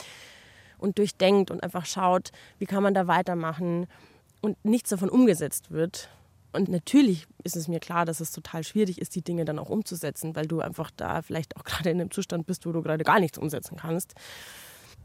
[0.84, 3.88] und durchdenkt und einfach schaut, wie kann man da weitermachen
[4.42, 6.10] und nichts davon umgesetzt wird.
[6.52, 9.70] Und natürlich ist es mir klar, dass es total schwierig ist, die Dinge dann auch
[9.70, 13.04] umzusetzen, weil du einfach da vielleicht auch gerade in einem Zustand bist, wo du gerade
[13.06, 14.14] gar nichts umsetzen kannst.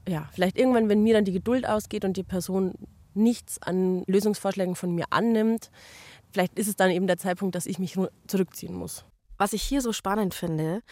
[0.07, 2.75] Ja, vielleicht irgendwann, wenn mir dann die Geduld ausgeht und die Person
[3.15, 5.71] nichts an Lösungsvorschlägen von mir annimmt,
[6.33, 9.05] vielleicht ist es dann eben der Zeitpunkt, dass ich mich zurückziehen muss.
[9.37, 10.83] Was ich hier so spannend finde,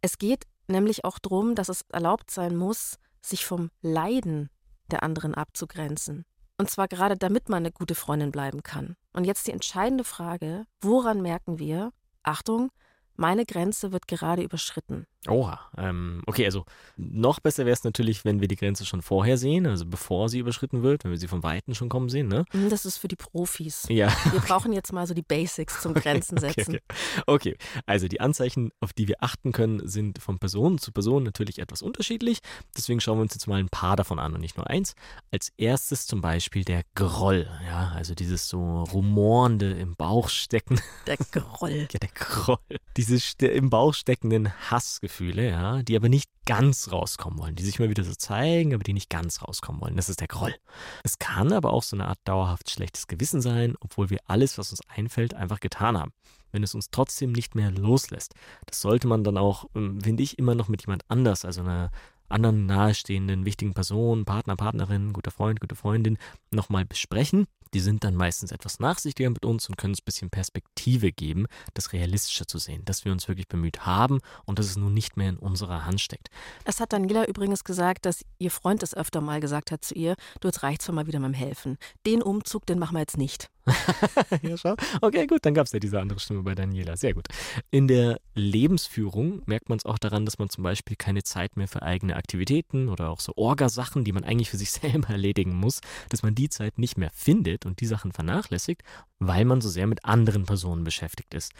[0.00, 4.50] es geht nämlich auch darum, dass es erlaubt sein muss, sich vom Leiden
[4.90, 6.24] der anderen abzugrenzen.
[6.58, 8.96] Und zwar gerade damit man eine gute Freundin bleiben kann.
[9.12, 12.70] Und jetzt die entscheidende Frage, woran merken wir, Achtung,
[13.16, 15.06] meine Grenze wird gerade überschritten.
[15.28, 16.64] Oha, ähm, okay, also
[16.96, 20.40] noch besser wäre es natürlich, wenn wir die Grenze schon vorher sehen, also bevor sie
[20.40, 22.44] überschritten wird, wenn wir sie von Weitem schon kommen sehen, ne?
[22.50, 23.86] Hm, das ist für die Profis.
[23.88, 24.12] Ja.
[24.32, 26.74] Wir brauchen jetzt mal so die Basics zum Grenzen setzen.
[26.74, 26.80] Okay,
[27.26, 27.50] okay.
[27.52, 27.56] okay,
[27.86, 31.82] also die Anzeichen, auf die wir achten können, sind von Person zu Person natürlich etwas
[31.82, 32.40] unterschiedlich.
[32.76, 34.96] Deswegen schauen wir uns jetzt mal ein paar davon an und nicht nur eins.
[35.30, 40.80] Als erstes zum Beispiel der Groll, ja, also dieses so rumornde im Bauch stecken.
[41.06, 41.70] Der Groll.
[41.92, 42.58] ja, der Groll.
[42.96, 45.11] Diese im Bauch steckenden Hassgefühle.
[45.12, 48.82] Gefühle, ja, die aber nicht ganz rauskommen wollen, die sich mal wieder so zeigen, aber
[48.82, 49.94] die nicht ganz rauskommen wollen.
[49.94, 50.54] Das ist der Groll.
[51.04, 54.70] Es kann aber auch so eine Art dauerhaft schlechtes Gewissen sein, obwohl wir alles, was
[54.70, 56.12] uns einfällt, einfach getan haben.
[56.50, 58.34] Wenn es uns trotzdem nicht mehr loslässt.
[58.64, 61.90] Das sollte man dann auch, ähm, finde ich, immer noch mit jemand anders, also einer
[62.30, 66.16] anderen nahestehenden wichtigen Person, Partner, Partnerin, guter Freund, gute Freundin
[66.50, 67.46] nochmal besprechen.
[67.74, 71.46] Die sind dann meistens etwas nachsichtiger mit uns und können uns ein bisschen Perspektive geben,
[71.74, 75.16] das realistischer zu sehen, dass wir uns wirklich bemüht haben und dass es nun nicht
[75.16, 76.28] mehr in unserer Hand steckt.
[76.64, 80.16] Das hat Daniela übrigens gesagt, dass ihr Freund es öfter mal gesagt hat zu ihr,
[80.40, 81.78] du jetzt reicht's mal wieder mit dem Helfen.
[82.06, 83.50] Den Umzug, den machen wir jetzt nicht.
[84.42, 84.74] ja, schau.
[85.00, 86.96] Okay, gut, dann gab es ja diese andere Stimme bei Daniela.
[86.96, 87.28] Sehr gut.
[87.70, 91.68] In der Lebensführung merkt man es auch daran, dass man zum Beispiel keine Zeit mehr
[91.68, 95.80] für eigene Aktivitäten oder auch so Orgasachen, die man eigentlich für sich selber erledigen muss,
[96.08, 98.82] dass man die Zeit nicht mehr findet und die Sachen vernachlässigt,
[99.18, 101.52] weil man so sehr mit anderen Personen beschäftigt ist.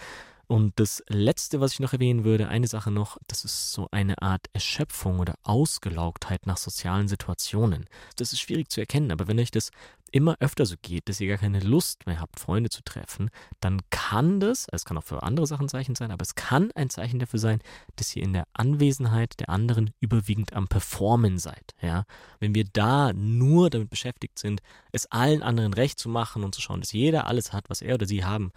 [0.46, 4.20] Und das Letzte, was ich noch erwähnen würde, eine Sache noch, das ist so eine
[4.20, 7.86] Art Erschöpfung oder Ausgelaugtheit nach sozialen Situationen.
[8.16, 9.70] Das ist schwierig zu erkennen, aber wenn euch das
[10.12, 13.80] immer öfter so geht, dass ihr gar keine Lust mehr habt, Freunde zu treffen, dann
[13.90, 17.18] kann das, es kann auch für andere Sachen Zeichen sein, aber es kann ein Zeichen
[17.18, 17.60] dafür sein,
[17.96, 21.74] dass ihr in der Anwesenheit der anderen überwiegend am Performen seid.
[21.80, 22.04] Ja?
[22.38, 24.60] Wenn wir da nur damit beschäftigt sind,
[24.92, 27.94] es allen anderen recht zu machen und zu schauen, dass jeder alles hat, was er
[27.94, 28.52] oder sie haben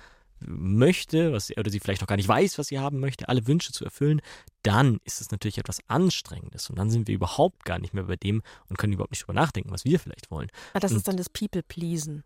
[0.47, 3.47] möchte, was sie, oder sie vielleicht noch gar nicht weiß, was sie haben möchte, alle
[3.47, 4.21] Wünsche zu erfüllen,
[4.63, 8.15] dann ist es natürlich etwas Anstrengendes und dann sind wir überhaupt gar nicht mehr bei
[8.15, 10.49] dem und können überhaupt nicht drüber nachdenken, was wir vielleicht wollen.
[10.73, 12.23] Ah, das und, ist dann das People-Pleasen.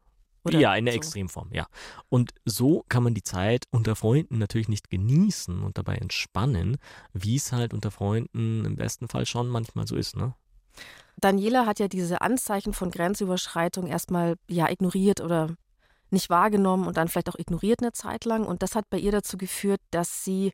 [0.49, 0.97] ja, in der so.
[0.97, 1.67] Extremform, ja.
[2.09, 6.77] Und so kann man die Zeit unter Freunden natürlich nicht genießen und dabei entspannen,
[7.13, 10.33] wie es halt unter Freunden im besten Fall schon manchmal so ist, ne?
[11.19, 15.55] Daniela hat ja diese Anzeichen von Grenzüberschreitung erstmal ja ignoriert oder
[16.11, 18.45] nicht wahrgenommen und dann vielleicht auch ignoriert eine Zeit lang.
[18.45, 20.53] Und das hat bei ihr dazu geführt, dass sie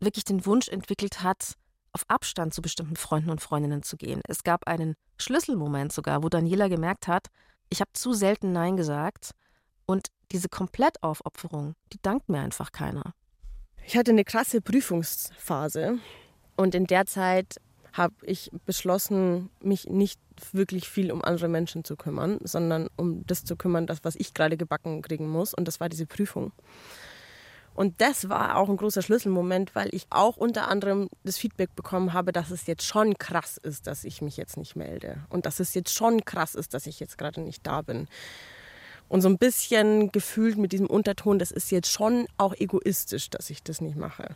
[0.00, 1.54] wirklich den Wunsch entwickelt hat,
[1.92, 4.20] auf Abstand zu bestimmten Freunden und Freundinnen zu gehen.
[4.26, 7.28] Es gab einen Schlüsselmoment sogar, wo Daniela gemerkt hat,
[7.68, 9.32] ich habe zu selten Nein gesagt
[9.86, 13.14] und diese Komplettaufopferung, die dankt mir einfach keiner.
[13.86, 15.98] Ich hatte eine krasse Prüfungsphase
[16.56, 17.56] und in der Zeit
[17.92, 20.20] habe ich beschlossen, mich nicht
[20.52, 24.34] wirklich viel um andere Menschen zu kümmern, sondern um das zu kümmern, das, was ich
[24.34, 25.52] gerade gebacken kriegen muss.
[25.54, 26.52] Und das war diese Prüfung.
[27.74, 32.12] Und das war auch ein großer Schlüsselmoment, weil ich auch unter anderem das Feedback bekommen
[32.12, 35.18] habe, dass es jetzt schon krass ist, dass ich mich jetzt nicht melde.
[35.30, 38.08] Und dass es jetzt schon krass ist, dass ich jetzt gerade nicht da bin.
[39.08, 43.50] Und so ein bisschen gefühlt mit diesem Unterton, das ist jetzt schon auch egoistisch, dass
[43.50, 44.34] ich das nicht mache.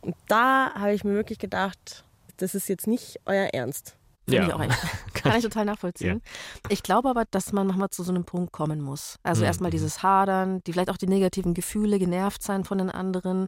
[0.00, 2.04] Und da habe ich mir wirklich gedacht,
[2.38, 3.96] das ist jetzt nicht euer Ernst.
[4.28, 4.46] Ja.
[4.46, 4.60] Ich auch
[5.14, 6.22] Kann ich total nachvollziehen.
[6.24, 6.70] Ja.
[6.70, 9.18] Ich glaube aber, dass man manchmal zu so einem Punkt kommen muss.
[9.22, 9.46] Also mhm.
[9.46, 13.46] erstmal dieses Hadern, die vielleicht auch die negativen Gefühle, genervt sein von den anderen.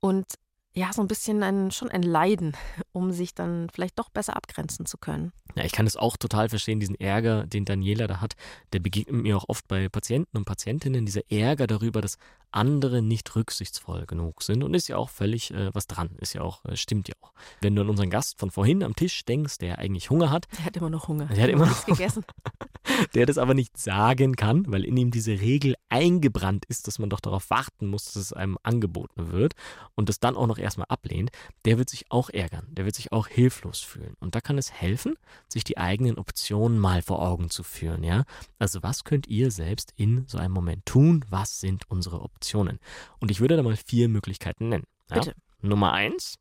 [0.00, 0.26] Und
[0.74, 2.56] ja, so ein bisschen ein, schon ein Leiden,
[2.92, 5.32] um sich dann vielleicht doch besser abgrenzen zu können.
[5.56, 8.34] Ja, ich kann es auch total verstehen, diesen Ärger, den Daniela da hat.
[8.72, 12.18] Der begegnet mir auch oft bei Patienten und Patientinnen, dieser Ärger darüber, dass
[12.50, 14.64] andere nicht rücksichtsvoll genug sind.
[14.64, 16.10] Und ist ja auch völlig äh, was dran.
[16.18, 17.32] Ist ja auch, äh, stimmt ja auch.
[17.60, 20.46] Wenn du an unseren Gast von vorhin am Tisch denkst, der eigentlich Hunger hat.
[20.58, 21.26] Der hat immer noch Hunger.
[21.26, 22.24] Der hat immer noch gegessen.
[23.14, 27.10] der das aber nicht sagen kann, weil in ihm diese Regel eingebrannt ist, dass man
[27.10, 29.54] doch darauf warten muss, dass es einem angeboten wird
[29.94, 31.30] und das dann auch noch erstmal ablehnt,
[31.64, 34.14] der wird sich auch ärgern, der wird sich auch hilflos fühlen.
[34.20, 35.16] Und da kann es helfen,
[35.48, 38.24] sich die eigenen Optionen mal vor Augen zu führen, ja?
[38.58, 41.24] Also was könnt ihr selbst in so einem Moment tun?
[41.30, 42.80] Was sind unsere Optionen?
[43.20, 44.84] Und ich würde da mal vier Möglichkeiten nennen.
[45.10, 45.20] Ja?
[45.20, 45.34] Bitte.
[45.60, 46.38] Nummer eins,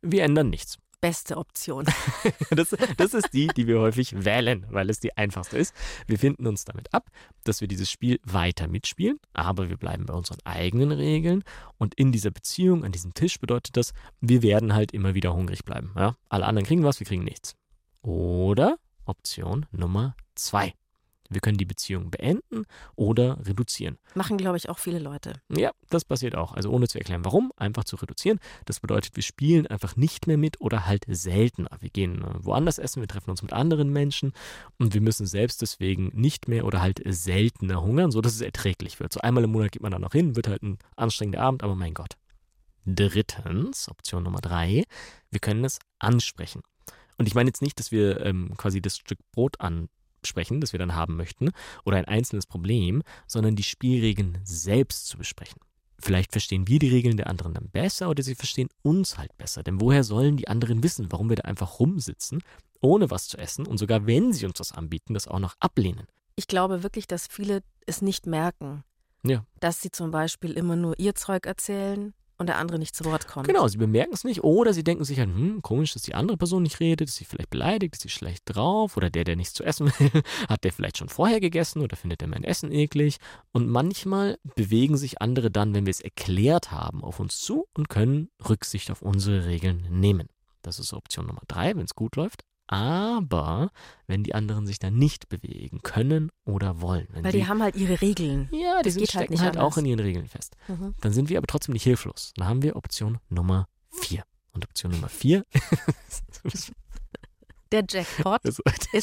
[0.00, 1.84] wir ändern nichts beste Option.
[2.50, 5.74] das, das, ist die, die wir häufig wählen, weil es die einfachste ist.
[6.06, 7.10] Wir finden uns damit ab,
[7.44, 11.44] dass wir dieses Spiel weiter mitspielen, aber wir bleiben bei unseren eigenen Regeln.
[11.76, 15.64] Und in dieser Beziehung, an diesem Tisch bedeutet das, wir werden halt immer wieder hungrig
[15.64, 15.92] bleiben.
[15.96, 16.16] Ja?
[16.30, 17.56] Alle anderen kriegen was, wir kriegen nichts.
[18.00, 20.72] Oder Option Nummer zwei.
[21.32, 22.64] Wir können die Beziehung beenden
[22.96, 23.98] oder reduzieren.
[24.14, 25.34] Machen, glaube ich, auch viele Leute.
[25.48, 26.52] Ja, das passiert auch.
[26.52, 28.38] Also ohne zu erklären, warum, einfach zu reduzieren.
[28.64, 31.70] Das bedeutet, wir spielen einfach nicht mehr mit oder halt seltener.
[31.80, 34.32] Wir gehen äh, woanders essen, wir treffen uns mit anderen Menschen
[34.78, 39.12] und wir müssen selbst deswegen nicht mehr oder halt seltener hungern, sodass es erträglich wird.
[39.12, 41.74] So einmal im Monat geht man da noch hin, wird halt ein anstrengender Abend, aber
[41.74, 42.16] mein Gott.
[42.84, 44.84] Drittens, Option Nummer drei,
[45.30, 46.62] wir können es ansprechen.
[47.16, 49.88] Und ich meine jetzt nicht, dass wir ähm, quasi das Stück Brot an
[50.26, 51.50] sprechen, das wir dann haben möchten,
[51.84, 55.60] oder ein einzelnes Problem, sondern die Spielregeln selbst zu besprechen.
[55.98, 59.62] Vielleicht verstehen wir die Regeln der anderen dann besser oder sie verstehen uns halt besser.
[59.62, 62.42] Denn woher sollen die anderen wissen, warum wir da einfach rumsitzen,
[62.80, 66.08] ohne was zu essen und sogar wenn sie uns was anbieten, das auch noch ablehnen?
[66.34, 68.82] Ich glaube wirklich, dass viele es nicht merken.
[69.24, 69.46] Ja.
[69.60, 73.26] Dass sie zum Beispiel immer nur ihr Zeug erzählen, und der andere nicht zu Wort
[73.26, 73.46] kommt.
[73.46, 76.36] Genau, sie bemerken es nicht oder sie denken sich halt, hm, komisch, dass die andere
[76.36, 79.54] Person nicht redet, ist sie vielleicht beleidigt, ist sie schlecht drauf oder der, der nichts
[79.54, 83.16] zu essen will, hat der vielleicht schon vorher gegessen oder findet er mein Essen eklig.
[83.52, 87.88] Und manchmal bewegen sich andere dann, wenn wir es erklärt haben, auf uns zu und
[87.88, 90.28] können Rücksicht auf unsere Regeln nehmen.
[90.62, 92.44] Das ist Option Nummer drei, wenn es gut läuft.
[92.72, 93.70] Aber
[94.06, 97.06] wenn die anderen sich dann nicht bewegen können oder wollen.
[97.12, 98.48] Weil die, die, haben halt ihre Regeln.
[98.50, 100.56] Ja, die sind, halt stecken halt, halt auch in ihren Regeln fest.
[100.68, 100.94] Mhm.
[101.00, 102.32] Dann sind wir aber trotzdem nicht hilflos.
[102.36, 104.24] Dann haben wir Option Nummer vier.
[104.52, 105.44] Und Option Nummer vier
[107.72, 108.44] Der Jackpot.
[108.44, 108.60] ist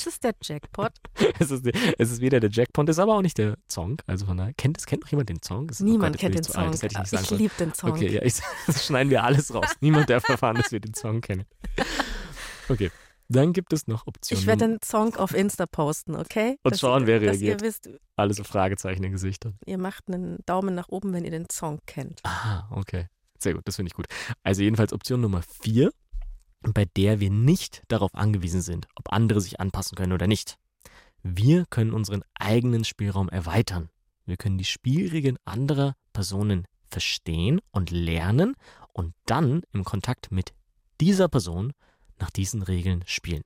[0.08, 0.92] es der Jackpot?
[1.40, 1.66] es, ist,
[1.98, 3.98] es ist weder der Jackpot, ist aber auch nicht der Song.
[4.06, 5.70] Also von daher, kennt, kennt noch jemand den Song?
[5.70, 6.72] Ist, Niemand oh Gott, kennt den Song.
[6.72, 7.92] Das hätte ich ich liebe den Song.
[7.92, 8.36] Okay, ja, ich,
[8.68, 9.70] das schneiden wir alles raus.
[9.80, 11.46] Niemand darf erfahren, dass wir den Song kennen.
[12.68, 12.92] Okay.
[13.32, 14.42] Dann gibt es noch Optionen.
[14.42, 16.58] Ich werde den Song auf Insta posten, okay?
[16.64, 17.62] Und dass schauen, wer reagiert.
[17.62, 19.58] Ihr wisst, Alle so Fragezeichen in Gesichtern.
[19.66, 22.22] Ihr macht einen Daumen nach oben, wenn ihr den Song kennt.
[22.24, 23.08] Ah, okay.
[23.38, 24.08] Sehr gut, das finde ich gut.
[24.44, 25.92] Also jedenfalls Option Nummer vier,
[26.62, 30.58] bei der wir nicht darauf angewiesen sind, ob andere sich anpassen können oder nicht.
[31.22, 33.90] Wir können unseren eigenen Spielraum erweitern.
[34.26, 38.56] Wir können die Spielregeln anderer Personen verstehen und lernen
[38.92, 40.54] und dann im Kontakt mit
[41.00, 41.74] dieser Person
[42.20, 43.44] nach diesen Regeln spielen.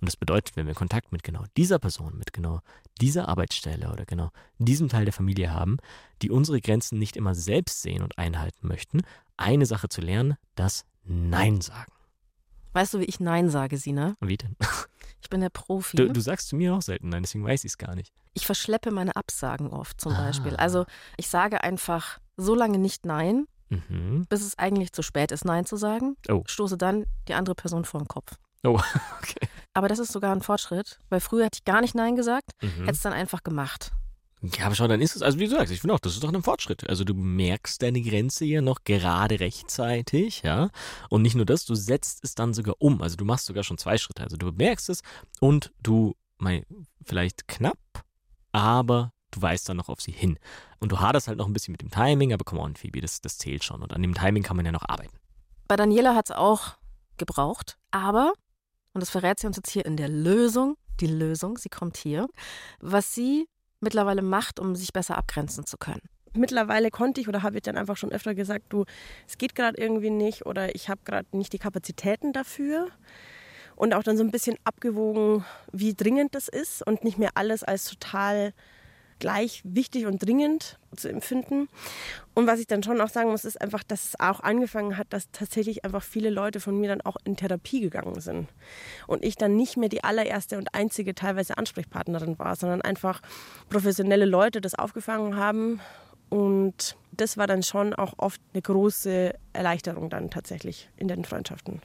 [0.00, 2.60] Und das bedeutet, wenn wir Kontakt mit genau dieser Person, mit genau
[3.00, 5.78] dieser Arbeitsstelle oder genau diesem Teil der Familie haben,
[6.22, 9.00] die unsere Grenzen nicht immer selbst sehen und einhalten möchten,
[9.36, 11.92] eine Sache zu lernen, das Nein sagen.
[12.72, 14.16] Weißt du, wie ich Nein sage, Sina?
[14.20, 14.56] Wie denn?
[15.20, 15.96] Ich bin der Profi.
[15.96, 18.12] Du, du sagst zu mir auch selten Nein, deswegen weiß ich es gar nicht.
[18.34, 20.26] Ich verschleppe meine Absagen oft zum ah.
[20.26, 20.54] Beispiel.
[20.56, 20.84] Also
[21.16, 23.46] ich sage einfach so lange nicht Nein,
[23.88, 24.26] mhm.
[24.28, 26.16] bis es eigentlich zu spät ist, Nein zu sagen.
[26.28, 26.42] Oh.
[26.46, 28.36] Stoße dann die andere Person vor den Kopf.
[28.64, 28.80] Oh,
[29.20, 29.48] okay.
[29.74, 32.84] Aber das ist sogar ein Fortschritt, weil früher hätte ich gar nicht Nein gesagt, mhm.
[32.84, 33.92] hätte es dann einfach gemacht.
[34.58, 36.22] Ja, aber schau, dann ist es, also wie du sagst, ich finde auch, das ist
[36.22, 36.88] doch ein Fortschritt.
[36.88, 40.70] Also du merkst deine Grenze ja noch gerade rechtzeitig, ja.
[41.08, 43.00] Und nicht nur das, du setzt es dann sogar um.
[43.00, 44.22] Also du machst sogar schon zwei Schritte.
[44.22, 45.00] Also du bemerkst es
[45.40, 46.64] und du, mein,
[47.04, 47.78] vielleicht knapp,
[48.52, 50.38] aber du weißt dann noch auf sie hin.
[50.80, 53.20] Und du haderst halt noch ein bisschen mit dem Timing, aber come on, Phoebe, das,
[53.20, 53.82] das zählt schon.
[53.82, 55.16] Und an dem Timing kann man ja noch arbeiten.
[55.68, 56.76] Bei Daniela hat es auch
[57.16, 58.32] gebraucht, aber,
[58.92, 62.28] und das verrät sie uns jetzt hier in der Lösung, die Lösung, sie kommt hier,
[62.80, 63.48] was sie
[63.80, 66.02] mittlerweile macht, um sich besser abgrenzen zu können.
[66.32, 68.84] Mittlerweile konnte ich oder habe ich dann einfach schon öfter gesagt, du,
[69.26, 72.88] es geht gerade irgendwie nicht oder ich habe gerade nicht die Kapazitäten dafür
[73.76, 77.62] und auch dann so ein bisschen abgewogen, wie dringend das ist und nicht mehr alles
[77.62, 78.52] als total
[79.18, 81.68] gleich wichtig und dringend zu empfinden.
[82.34, 85.06] Und was ich dann schon auch sagen muss, ist einfach, dass es auch angefangen hat,
[85.10, 88.48] dass tatsächlich einfach viele Leute von mir dann auch in Therapie gegangen sind.
[89.06, 93.20] Und ich dann nicht mehr die allererste und einzige teilweise Ansprechpartnerin war, sondern einfach
[93.68, 95.80] professionelle Leute das aufgefangen haben
[96.28, 101.80] Und das war dann schon auch oft eine große Erleichterung dann tatsächlich in den Freundschaften.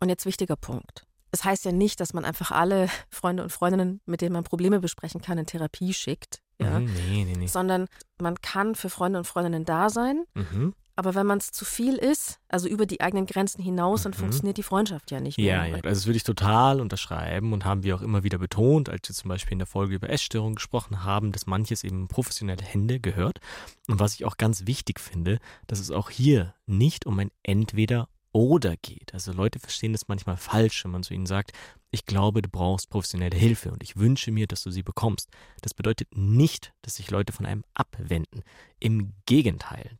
[0.00, 1.06] Und jetzt wichtiger Punkt.
[1.36, 4.80] Es heißt ja nicht, dass man einfach alle Freunde und Freundinnen, mit denen man Probleme
[4.80, 6.40] besprechen kann, in Therapie schickt.
[6.58, 6.80] Ja?
[6.80, 7.46] Mhm, nee, nee, nee.
[7.46, 10.24] Sondern man kann für Freunde und Freundinnen da sein.
[10.34, 10.72] Mhm.
[10.98, 14.16] Aber wenn man es zu viel ist, also über die eigenen Grenzen hinaus, dann Mhm.
[14.16, 15.46] funktioniert die Freundschaft ja nicht mehr.
[15.46, 18.88] Ja, ja, also das würde ich total unterschreiben und haben wir auch immer wieder betont,
[18.88, 22.64] als wir zum Beispiel in der Folge über Essstörungen gesprochen haben, dass manches eben professionelle
[22.64, 23.40] Hände gehört.
[23.88, 28.08] Und was ich auch ganz wichtig finde, dass es auch hier nicht um ein Entweder
[28.36, 29.14] oder geht.
[29.14, 31.52] Also Leute verstehen das manchmal falsch, wenn man zu ihnen sagt,
[31.90, 35.30] ich glaube, du brauchst professionelle Hilfe und ich wünsche mir, dass du sie bekommst.
[35.62, 38.42] Das bedeutet nicht, dass sich Leute von einem abwenden.
[38.78, 39.98] Im Gegenteil.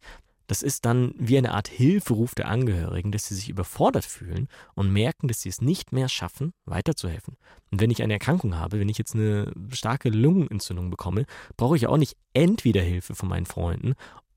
[0.49, 4.93] Das ist dann wie eine Art Hilferuf der Angehörigen, dass sie sich überfordert fühlen und
[4.93, 7.39] merken, dass sie es nicht mehr schaffen, weiterzuhelfen.
[7.71, 11.25] Und wenn ich eine Erkrankung habe, wenn ich jetzt eine starke Lungenentzündung bekomme,
[11.57, 13.95] brauche ich auch nicht entweder Hilfe von meinen Freunden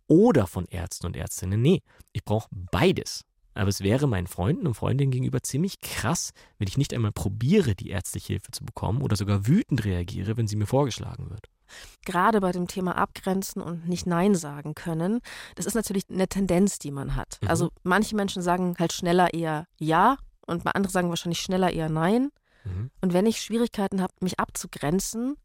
[0.08, 1.62] oder von Ärzten und Ärztinnen.
[1.62, 1.82] Nee,
[2.14, 3.26] ich brauche beides.
[3.60, 7.76] Aber es wäre meinen Freunden und Freundinnen gegenüber ziemlich krass, wenn ich nicht einmal probiere,
[7.76, 11.50] die ärztliche Hilfe zu bekommen oder sogar wütend reagiere, wenn sie mir vorgeschlagen wird.
[12.06, 15.20] Gerade bei dem Thema Abgrenzen und nicht Nein sagen können,
[15.56, 17.38] das ist natürlich eine Tendenz, die man hat.
[17.42, 17.50] Mhm.
[17.50, 20.18] Also manche Menschen sagen halt schneller eher Ja
[20.48, 22.30] und andere sagen wahrscheinlich schneller eher Nein.
[22.64, 22.92] Mhm.
[23.02, 25.36] Und wenn ich Schwierigkeiten habe, mich abzugrenzen,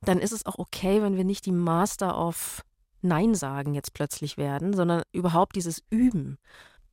[0.00, 2.64] dann ist es auch okay, wenn wir nicht die Master of
[3.02, 6.38] Nein sagen jetzt plötzlich werden, sondern überhaupt dieses Üben.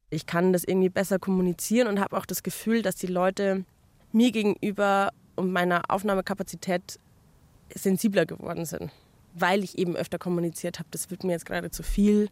[0.09, 3.65] Ich kann das irgendwie besser kommunizieren und habe auch das Gefühl, dass die Leute
[4.11, 6.99] mir gegenüber und meiner Aufnahmekapazität
[7.73, 8.91] sensibler geworden sind,
[9.33, 10.87] weil ich eben öfter kommuniziert habe.
[10.91, 12.29] Das wird mir jetzt gerade zu viel.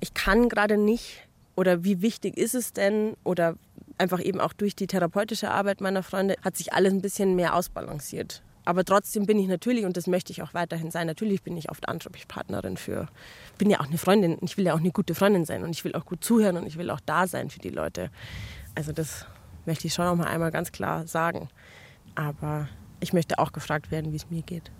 [0.00, 3.56] Ich kann gerade nicht oder wie wichtig ist es denn oder
[3.96, 7.54] einfach eben auch durch die therapeutische Arbeit meiner Freunde hat sich alles ein bisschen mehr
[7.54, 8.42] ausbalanciert.
[8.68, 11.70] Aber trotzdem bin ich natürlich, und das möchte ich auch weiterhin sein, natürlich bin ich
[11.70, 13.08] oft Ansprechpartnerin für,
[13.56, 15.86] bin ja auch eine Freundin, ich will ja auch eine gute Freundin sein und ich
[15.86, 18.10] will auch gut zuhören und ich will auch da sein für die Leute.
[18.74, 19.24] Also das
[19.64, 21.48] möchte ich schon noch mal einmal ganz klar sagen.
[22.14, 22.68] Aber
[23.00, 24.70] ich möchte auch gefragt werden, wie es mir geht.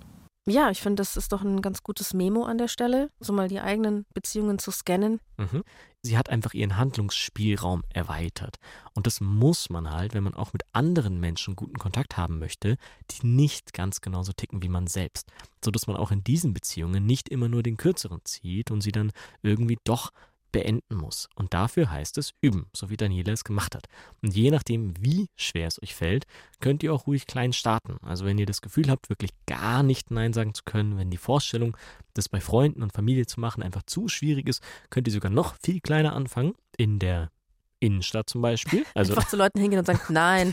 [0.49, 3.49] Ja, ich finde, das ist doch ein ganz gutes Memo an der Stelle, so mal
[3.49, 5.21] die eigenen Beziehungen zu scannen.
[5.37, 5.63] Mhm.
[6.03, 8.57] Sie hat einfach ihren Handlungsspielraum erweitert.
[8.95, 12.77] Und das muss man halt, wenn man auch mit anderen Menschen guten Kontakt haben möchte,
[13.11, 15.31] die nicht ganz genauso ticken wie man selbst.
[15.63, 18.93] So dass man auch in diesen Beziehungen nicht immer nur den Kürzeren zieht und sie
[18.93, 20.13] dann irgendwie doch
[20.59, 21.29] beenden muss.
[21.37, 23.87] Und dafür heißt es üben, so wie Daniela es gemacht hat.
[24.23, 26.27] Und je nachdem, wie schwer es euch fällt,
[26.59, 27.99] könnt ihr auch ruhig klein starten.
[28.03, 31.17] Also wenn ihr das Gefühl habt, wirklich gar nicht Nein sagen zu können, wenn die
[31.17, 31.77] Vorstellung,
[32.15, 35.55] das bei Freunden und Familie zu machen, einfach zu schwierig ist, könnt ihr sogar noch
[35.63, 36.55] viel kleiner anfangen.
[36.77, 37.31] In der
[37.81, 38.85] Innenstadt zum Beispiel.
[38.95, 40.51] Also, Einfach zu Leuten hingehen und sagen, nein,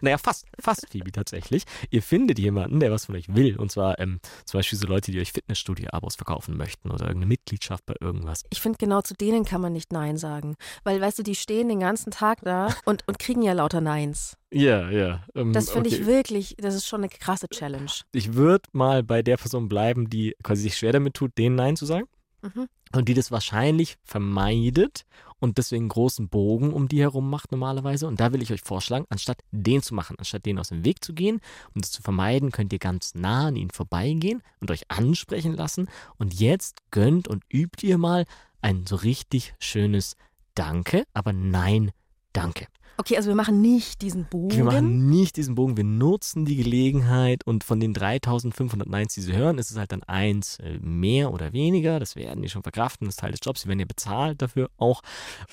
[0.00, 1.64] naja, fast, fast Phoebe tatsächlich.
[1.90, 3.56] Ihr findet jemanden, der was von euch will.
[3.56, 7.84] Und zwar ähm, zum Beispiel so Leute, die euch Fitnessstudio-Abos verkaufen möchten oder irgendeine Mitgliedschaft
[7.86, 8.44] bei irgendwas.
[8.50, 10.56] ich finde genau zu denen kann man nicht Nein sagen.
[10.84, 14.36] Weil, weißt du, die stehen den ganzen Tag da und, und kriegen ja lauter Neins.
[14.52, 15.24] Ja, ja.
[15.34, 16.00] ähm, Das finde okay.
[16.00, 17.90] ich wirklich, das ist schon eine krasse Challenge.
[18.12, 21.76] Ich würde mal bei der Person bleiben, die quasi sich schwer damit tut, denen Nein
[21.76, 22.06] zu sagen.
[22.42, 22.68] Mhm.
[22.92, 25.04] Und die das wahrscheinlich vermeidet
[25.40, 28.06] und deswegen großen Bogen um die herum macht normalerweise.
[28.06, 31.02] Und da will ich euch vorschlagen, anstatt den zu machen, anstatt denen aus dem Weg
[31.04, 31.40] zu gehen,
[31.74, 35.88] um das zu vermeiden, könnt ihr ganz nah an ihnen vorbeigehen und euch ansprechen lassen.
[36.18, 38.24] Und jetzt gönnt und übt ihr mal
[38.60, 40.16] ein so richtig schönes
[40.54, 41.90] Danke, aber nein,
[42.32, 42.66] danke.
[43.00, 44.54] Okay, also wir machen nicht diesen Bogen.
[44.54, 49.22] Wir machen nicht diesen Bogen, wir nutzen die Gelegenheit und von den 3500 Neins, die
[49.22, 51.98] sie hören, ist es halt dann eins äh, mehr oder weniger.
[51.98, 54.68] Das werden die schon verkraften, das ist Teil des Jobs, sie werden ja bezahlt dafür
[54.76, 55.00] auch.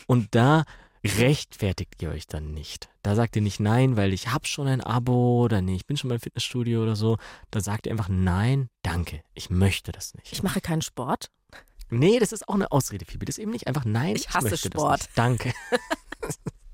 [0.08, 0.66] Und da
[1.06, 2.90] rechtfertigt ihr euch dann nicht.
[3.02, 5.96] Da sagt ihr nicht nein, weil ich habe schon ein Abo oder nee, ich bin
[5.96, 7.16] schon beim Fitnessstudio oder so.
[7.50, 10.34] Da sagt ihr einfach nein, danke, ich möchte das nicht.
[10.34, 11.32] Ich mache keinen Sport.
[11.90, 13.24] Nee, das ist auch eine Ausrede, Phoebe.
[13.24, 14.18] Das ist eben nicht einfach nein.
[14.18, 15.08] Ich hasse möchte Sport.
[15.16, 15.54] Danke.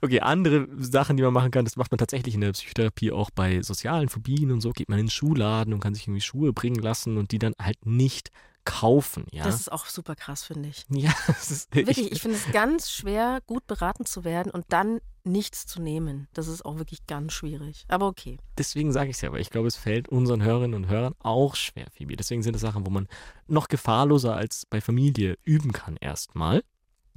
[0.00, 3.30] okay, andere Sachen, die man machen kann, das macht man tatsächlich in der Psychotherapie auch
[3.30, 4.70] bei sozialen Phobien und so.
[4.70, 7.54] Geht man in den Schuhladen und kann sich irgendwie Schuhe bringen lassen und die dann
[7.60, 8.30] halt nicht
[8.64, 9.44] kaufen, ja.
[9.44, 10.86] Das ist auch super krass, finde ich.
[10.88, 15.00] ja, das ist Wirklich, ich finde es ganz schwer, gut beraten zu werden und dann
[15.24, 16.28] nichts zu nehmen.
[16.32, 17.84] Das ist auch wirklich ganz schwierig.
[17.88, 18.38] Aber okay.
[18.58, 21.54] deswegen sage ich es ja, aber ich glaube, es fällt unseren Hörerinnen und Hörern auch
[21.54, 22.16] schwer, Phoebe.
[22.16, 23.08] Deswegen sind es Sachen, wo man
[23.46, 26.62] noch gefahrloser als bei Familie üben kann erstmal.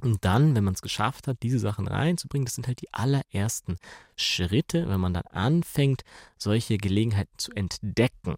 [0.00, 3.76] Und dann, wenn man es geschafft hat, diese Sachen reinzubringen, das sind halt die allerersten
[4.14, 6.02] Schritte, wenn man dann anfängt,
[6.38, 8.36] solche Gelegenheiten zu entdecken.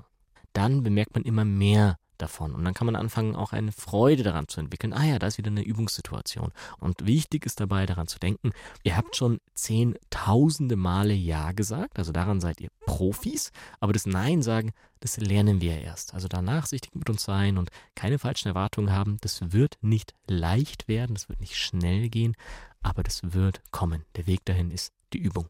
[0.52, 2.54] Dann bemerkt man immer mehr davon.
[2.54, 4.92] Und dann kann man anfangen, auch eine Freude daran zu entwickeln.
[4.92, 6.52] Ah ja, da ist wieder eine Übungssituation.
[6.78, 8.52] Und wichtig ist dabei, daran zu denken,
[8.82, 14.42] ihr habt schon zehntausende Male Ja gesagt, also daran seid ihr Profis, aber das Nein
[14.42, 16.14] sagen, das lernen wir erst.
[16.14, 20.88] Also da nachsichtig mit uns sein und keine falschen Erwartungen haben, das wird nicht leicht
[20.88, 22.36] werden, das wird nicht schnell gehen,
[22.82, 24.04] aber das wird kommen.
[24.16, 25.48] Der Weg dahin ist die Übung.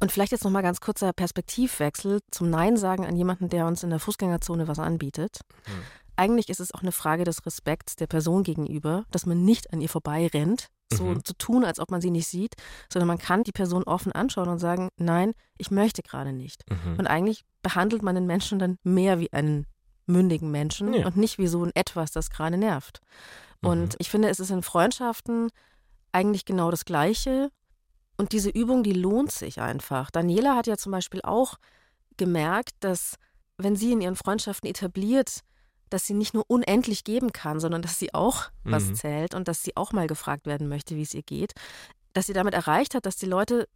[0.00, 3.90] Und vielleicht jetzt nochmal ganz kurzer Perspektivwechsel zum Nein sagen an jemanden, der uns in
[3.90, 5.40] der Fußgängerzone was anbietet.
[5.66, 5.82] Mhm.
[6.16, 9.80] Eigentlich ist es auch eine Frage des Respekts der Person gegenüber, dass man nicht an
[9.80, 11.24] ihr vorbei rennt, so mhm.
[11.24, 12.54] zu tun, als ob man sie nicht sieht,
[12.92, 16.64] sondern man kann die Person offen anschauen und sagen, nein, ich möchte gerade nicht.
[16.70, 16.98] Mhm.
[16.98, 19.66] Und eigentlich behandelt man den Menschen dann mehr wie einen
[20.06, 21.06] mündigen Menschen ja.
[21.06, 23.00] und nicht wie so ein etwas, das gerade nervt.
[23.62, 23.96] Und mhm.
[23.98, 25.48] ich finde, es ist in Freundschaften
[26.12, 27.50] eigentlich genau das Gleiche.
[28.16, 30.10] Und diese Übung, die lohnt sich einfach.
[30.10, 31.56] Daniela hat ja zum Beispiel auch
[32.16, 33.16] gemerkt, dass
[33.58, 35.40] wenn sie in ihren Freundschaften etabliert,
[35.90, 38.72] dass sie nicht nur unendlich geben kann, sondern dass sie auch mhm.
[38.72, 41.52] was zählt und dass sie auch mal gefragt werden möchte, wie es ihr geht,
[42.12, 43.68] dass sie damit erreicht hat, dass die Leute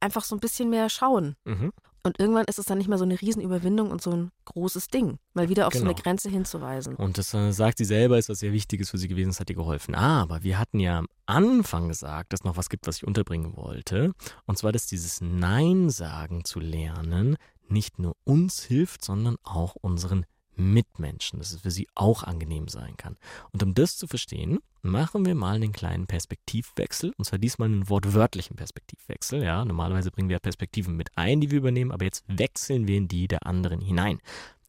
[0.00, 1.36] einfach so ein bisschen mehr schauen.
[1.44, 1.72] Mhm.
[2.02, 5.18] Und irgendwann ist es dann nicht mehr so eine Riesenüberwindung und so ein großes Ding,
[5.34, 5.82] mal wieder auf genau.
[5.82, 6.02] so eine genau.
[6.02, 6.96] Grenze hinzuweisen.
[6.96, 9.50] Und das äh, sagt sie selber, ist was sehr Wichtiges für sie gewesen, das hat
[9.50, 9.94] ihr geholfen.
[9.94, 14.12] Aber wir hatten ja am Anfang gesagt, dass noch was gibt, was ich unterbringen wollte.
[14.46, 17.36] Und zwar, dass dieses Nein sagen zu lernen
[17.68, 20.26] nicht nur uns hilft, sondern auch unseren
[20.56, 23.16] Mitmenschen, dass es für sie auch angenehm sein kann.
[23.52, 27.88] Und um das zu verstehen, machen wir mal einen kleinen Perspektivwechsel, und zwar diesmal einen
[27.88, 29.42] wortwörtlichen Perspektivwechsel.
[29.42, 33.08] Ja, normalerweise bringen wir Perspektiven mit ein, die wir übernehmen, aber jetzt wechseln wir in
[33.08, 34.18] die der anderen hinein.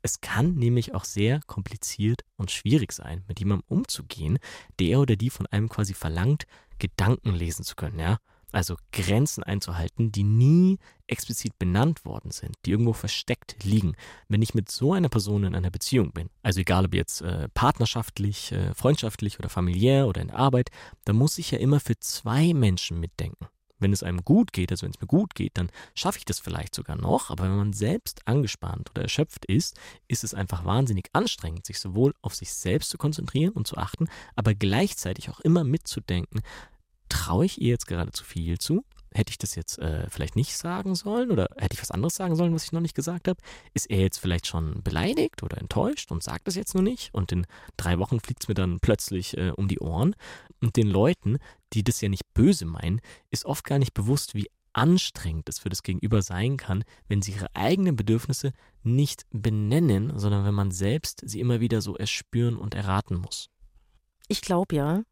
[0.03, 4.39] Es kann nämlich auch sehr kompliziert und schwierig sein, mit jemandem umzugehen,
[4.79, 6.45] der oder die von einem quasi verlangt,
[6.79, 8.17] Gedanken lesen zu können, ja
[8.51, 13.95] also Grenzen einzuhalten, die nie explizit benannt worden sind, die irgendwo versteckt liegen.
[14.27, 17.49] Wenn ich mit so einer Person in einer Beziehung bin, also egal ob jetzt äh,
[17.49, 20.69] partnerschaftlich, äh, freundschaftlich oder familiär oder in der Arbeit,
[21.05, 23.47] dann muss ich ja immer für zwei Menschen mitdenken.
[23.81, 26.39] Wenn es einem gut geht, also wenn es mir gut geht, dann schaffe ich das
[26.39, 29.75] vielleicht sogar noch, aber wenn man selbst angespannt oder erschöpft ist,
[30.07, 34.07] ist es einfach wahnsinnig anstrengend, sich sowohl auf sich selbst zu konzentrieren und zu achten,
[34.35, 36.41] aber gleichzeitig auch immer mitzudenken,
[37.21, 38.83] traue ich ihr jetzt gerade zu viel zu?
[39.13, 42.35] Hätte ich das jetzt äh, vielleicht nicht sagen sollen oder hätte ich was anderes sagen
[42.35, 43.39] sollen, was ich noch nicht gesagt habe?
[43.73, 47.13] Ist er jetzt vielleicht schon beleidigt oder enttäuscht und sagt es jetzt nur nicht?
[47.13, 47.45] Und in
[47.77, 50.15] drei Wochen fliegt es mir dann plötzlich äh, um die Ohren.
[50.61, 51.37] Und den Leuten,
[51.73, 55.69] die das ja nicht böse meinen, ist oft gar nicht bewusst, wie anstrengend es für
[55.69, 61.21] das Gegenüber sein kann, wenn sie ihre eigenen Bedürfnisse nicht benennen, sondern wenn man selbst
[61.25, 63.49] sie immer wieder so erspüren und erraten muss.
[64.29, 65.03] Ich glaube ja,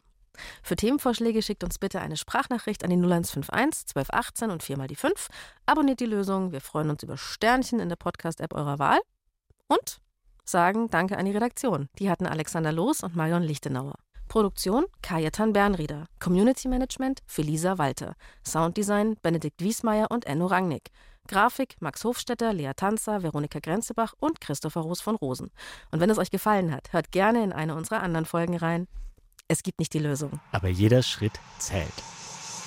[0.64, 4.96] Für Themenvorschläge schickt uns bitte eine Sprachnachricht an die 0151 1218 und 4 mal die
[4.96, 5.28] 5.
[5.66, 6.52] Abonniert die Lösung.
[6.52, 9.00] Wir freuen uns über Sternchen in der Podcast-App eurer Wahl.
[9.68, 10.00] Und
[10.46, 11.90] sagen Danke an die Redaktion.
[12.00, 13.96] Die hatten Alexander Loos und Marion Lichtenauer.
[14.30, 16.06] Produktion Kajetan Bernrieder.
[16.20, 18.16] Community Management Felisa Walter.
[18.48, 20.92] Sounddesign Benedikt Wiesmeier und Enno Rangnick.
[21.28, 25.50] Grafik Max Hofstetter, Lea Tanzer, Veronika Grenzebach und Christopher Roos von Rosen.
[25.92, 28.88] Und wenn es euch gefallen hat, hört gerne in eine unserer anderen Folgen rein.
[29.48, 30.40] Es gibt nicht die Lösung.
[30.52, 31.92] Aber jeder Schritt zählt.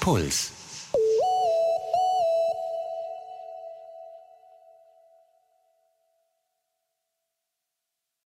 [0.01, 0.62] Puls.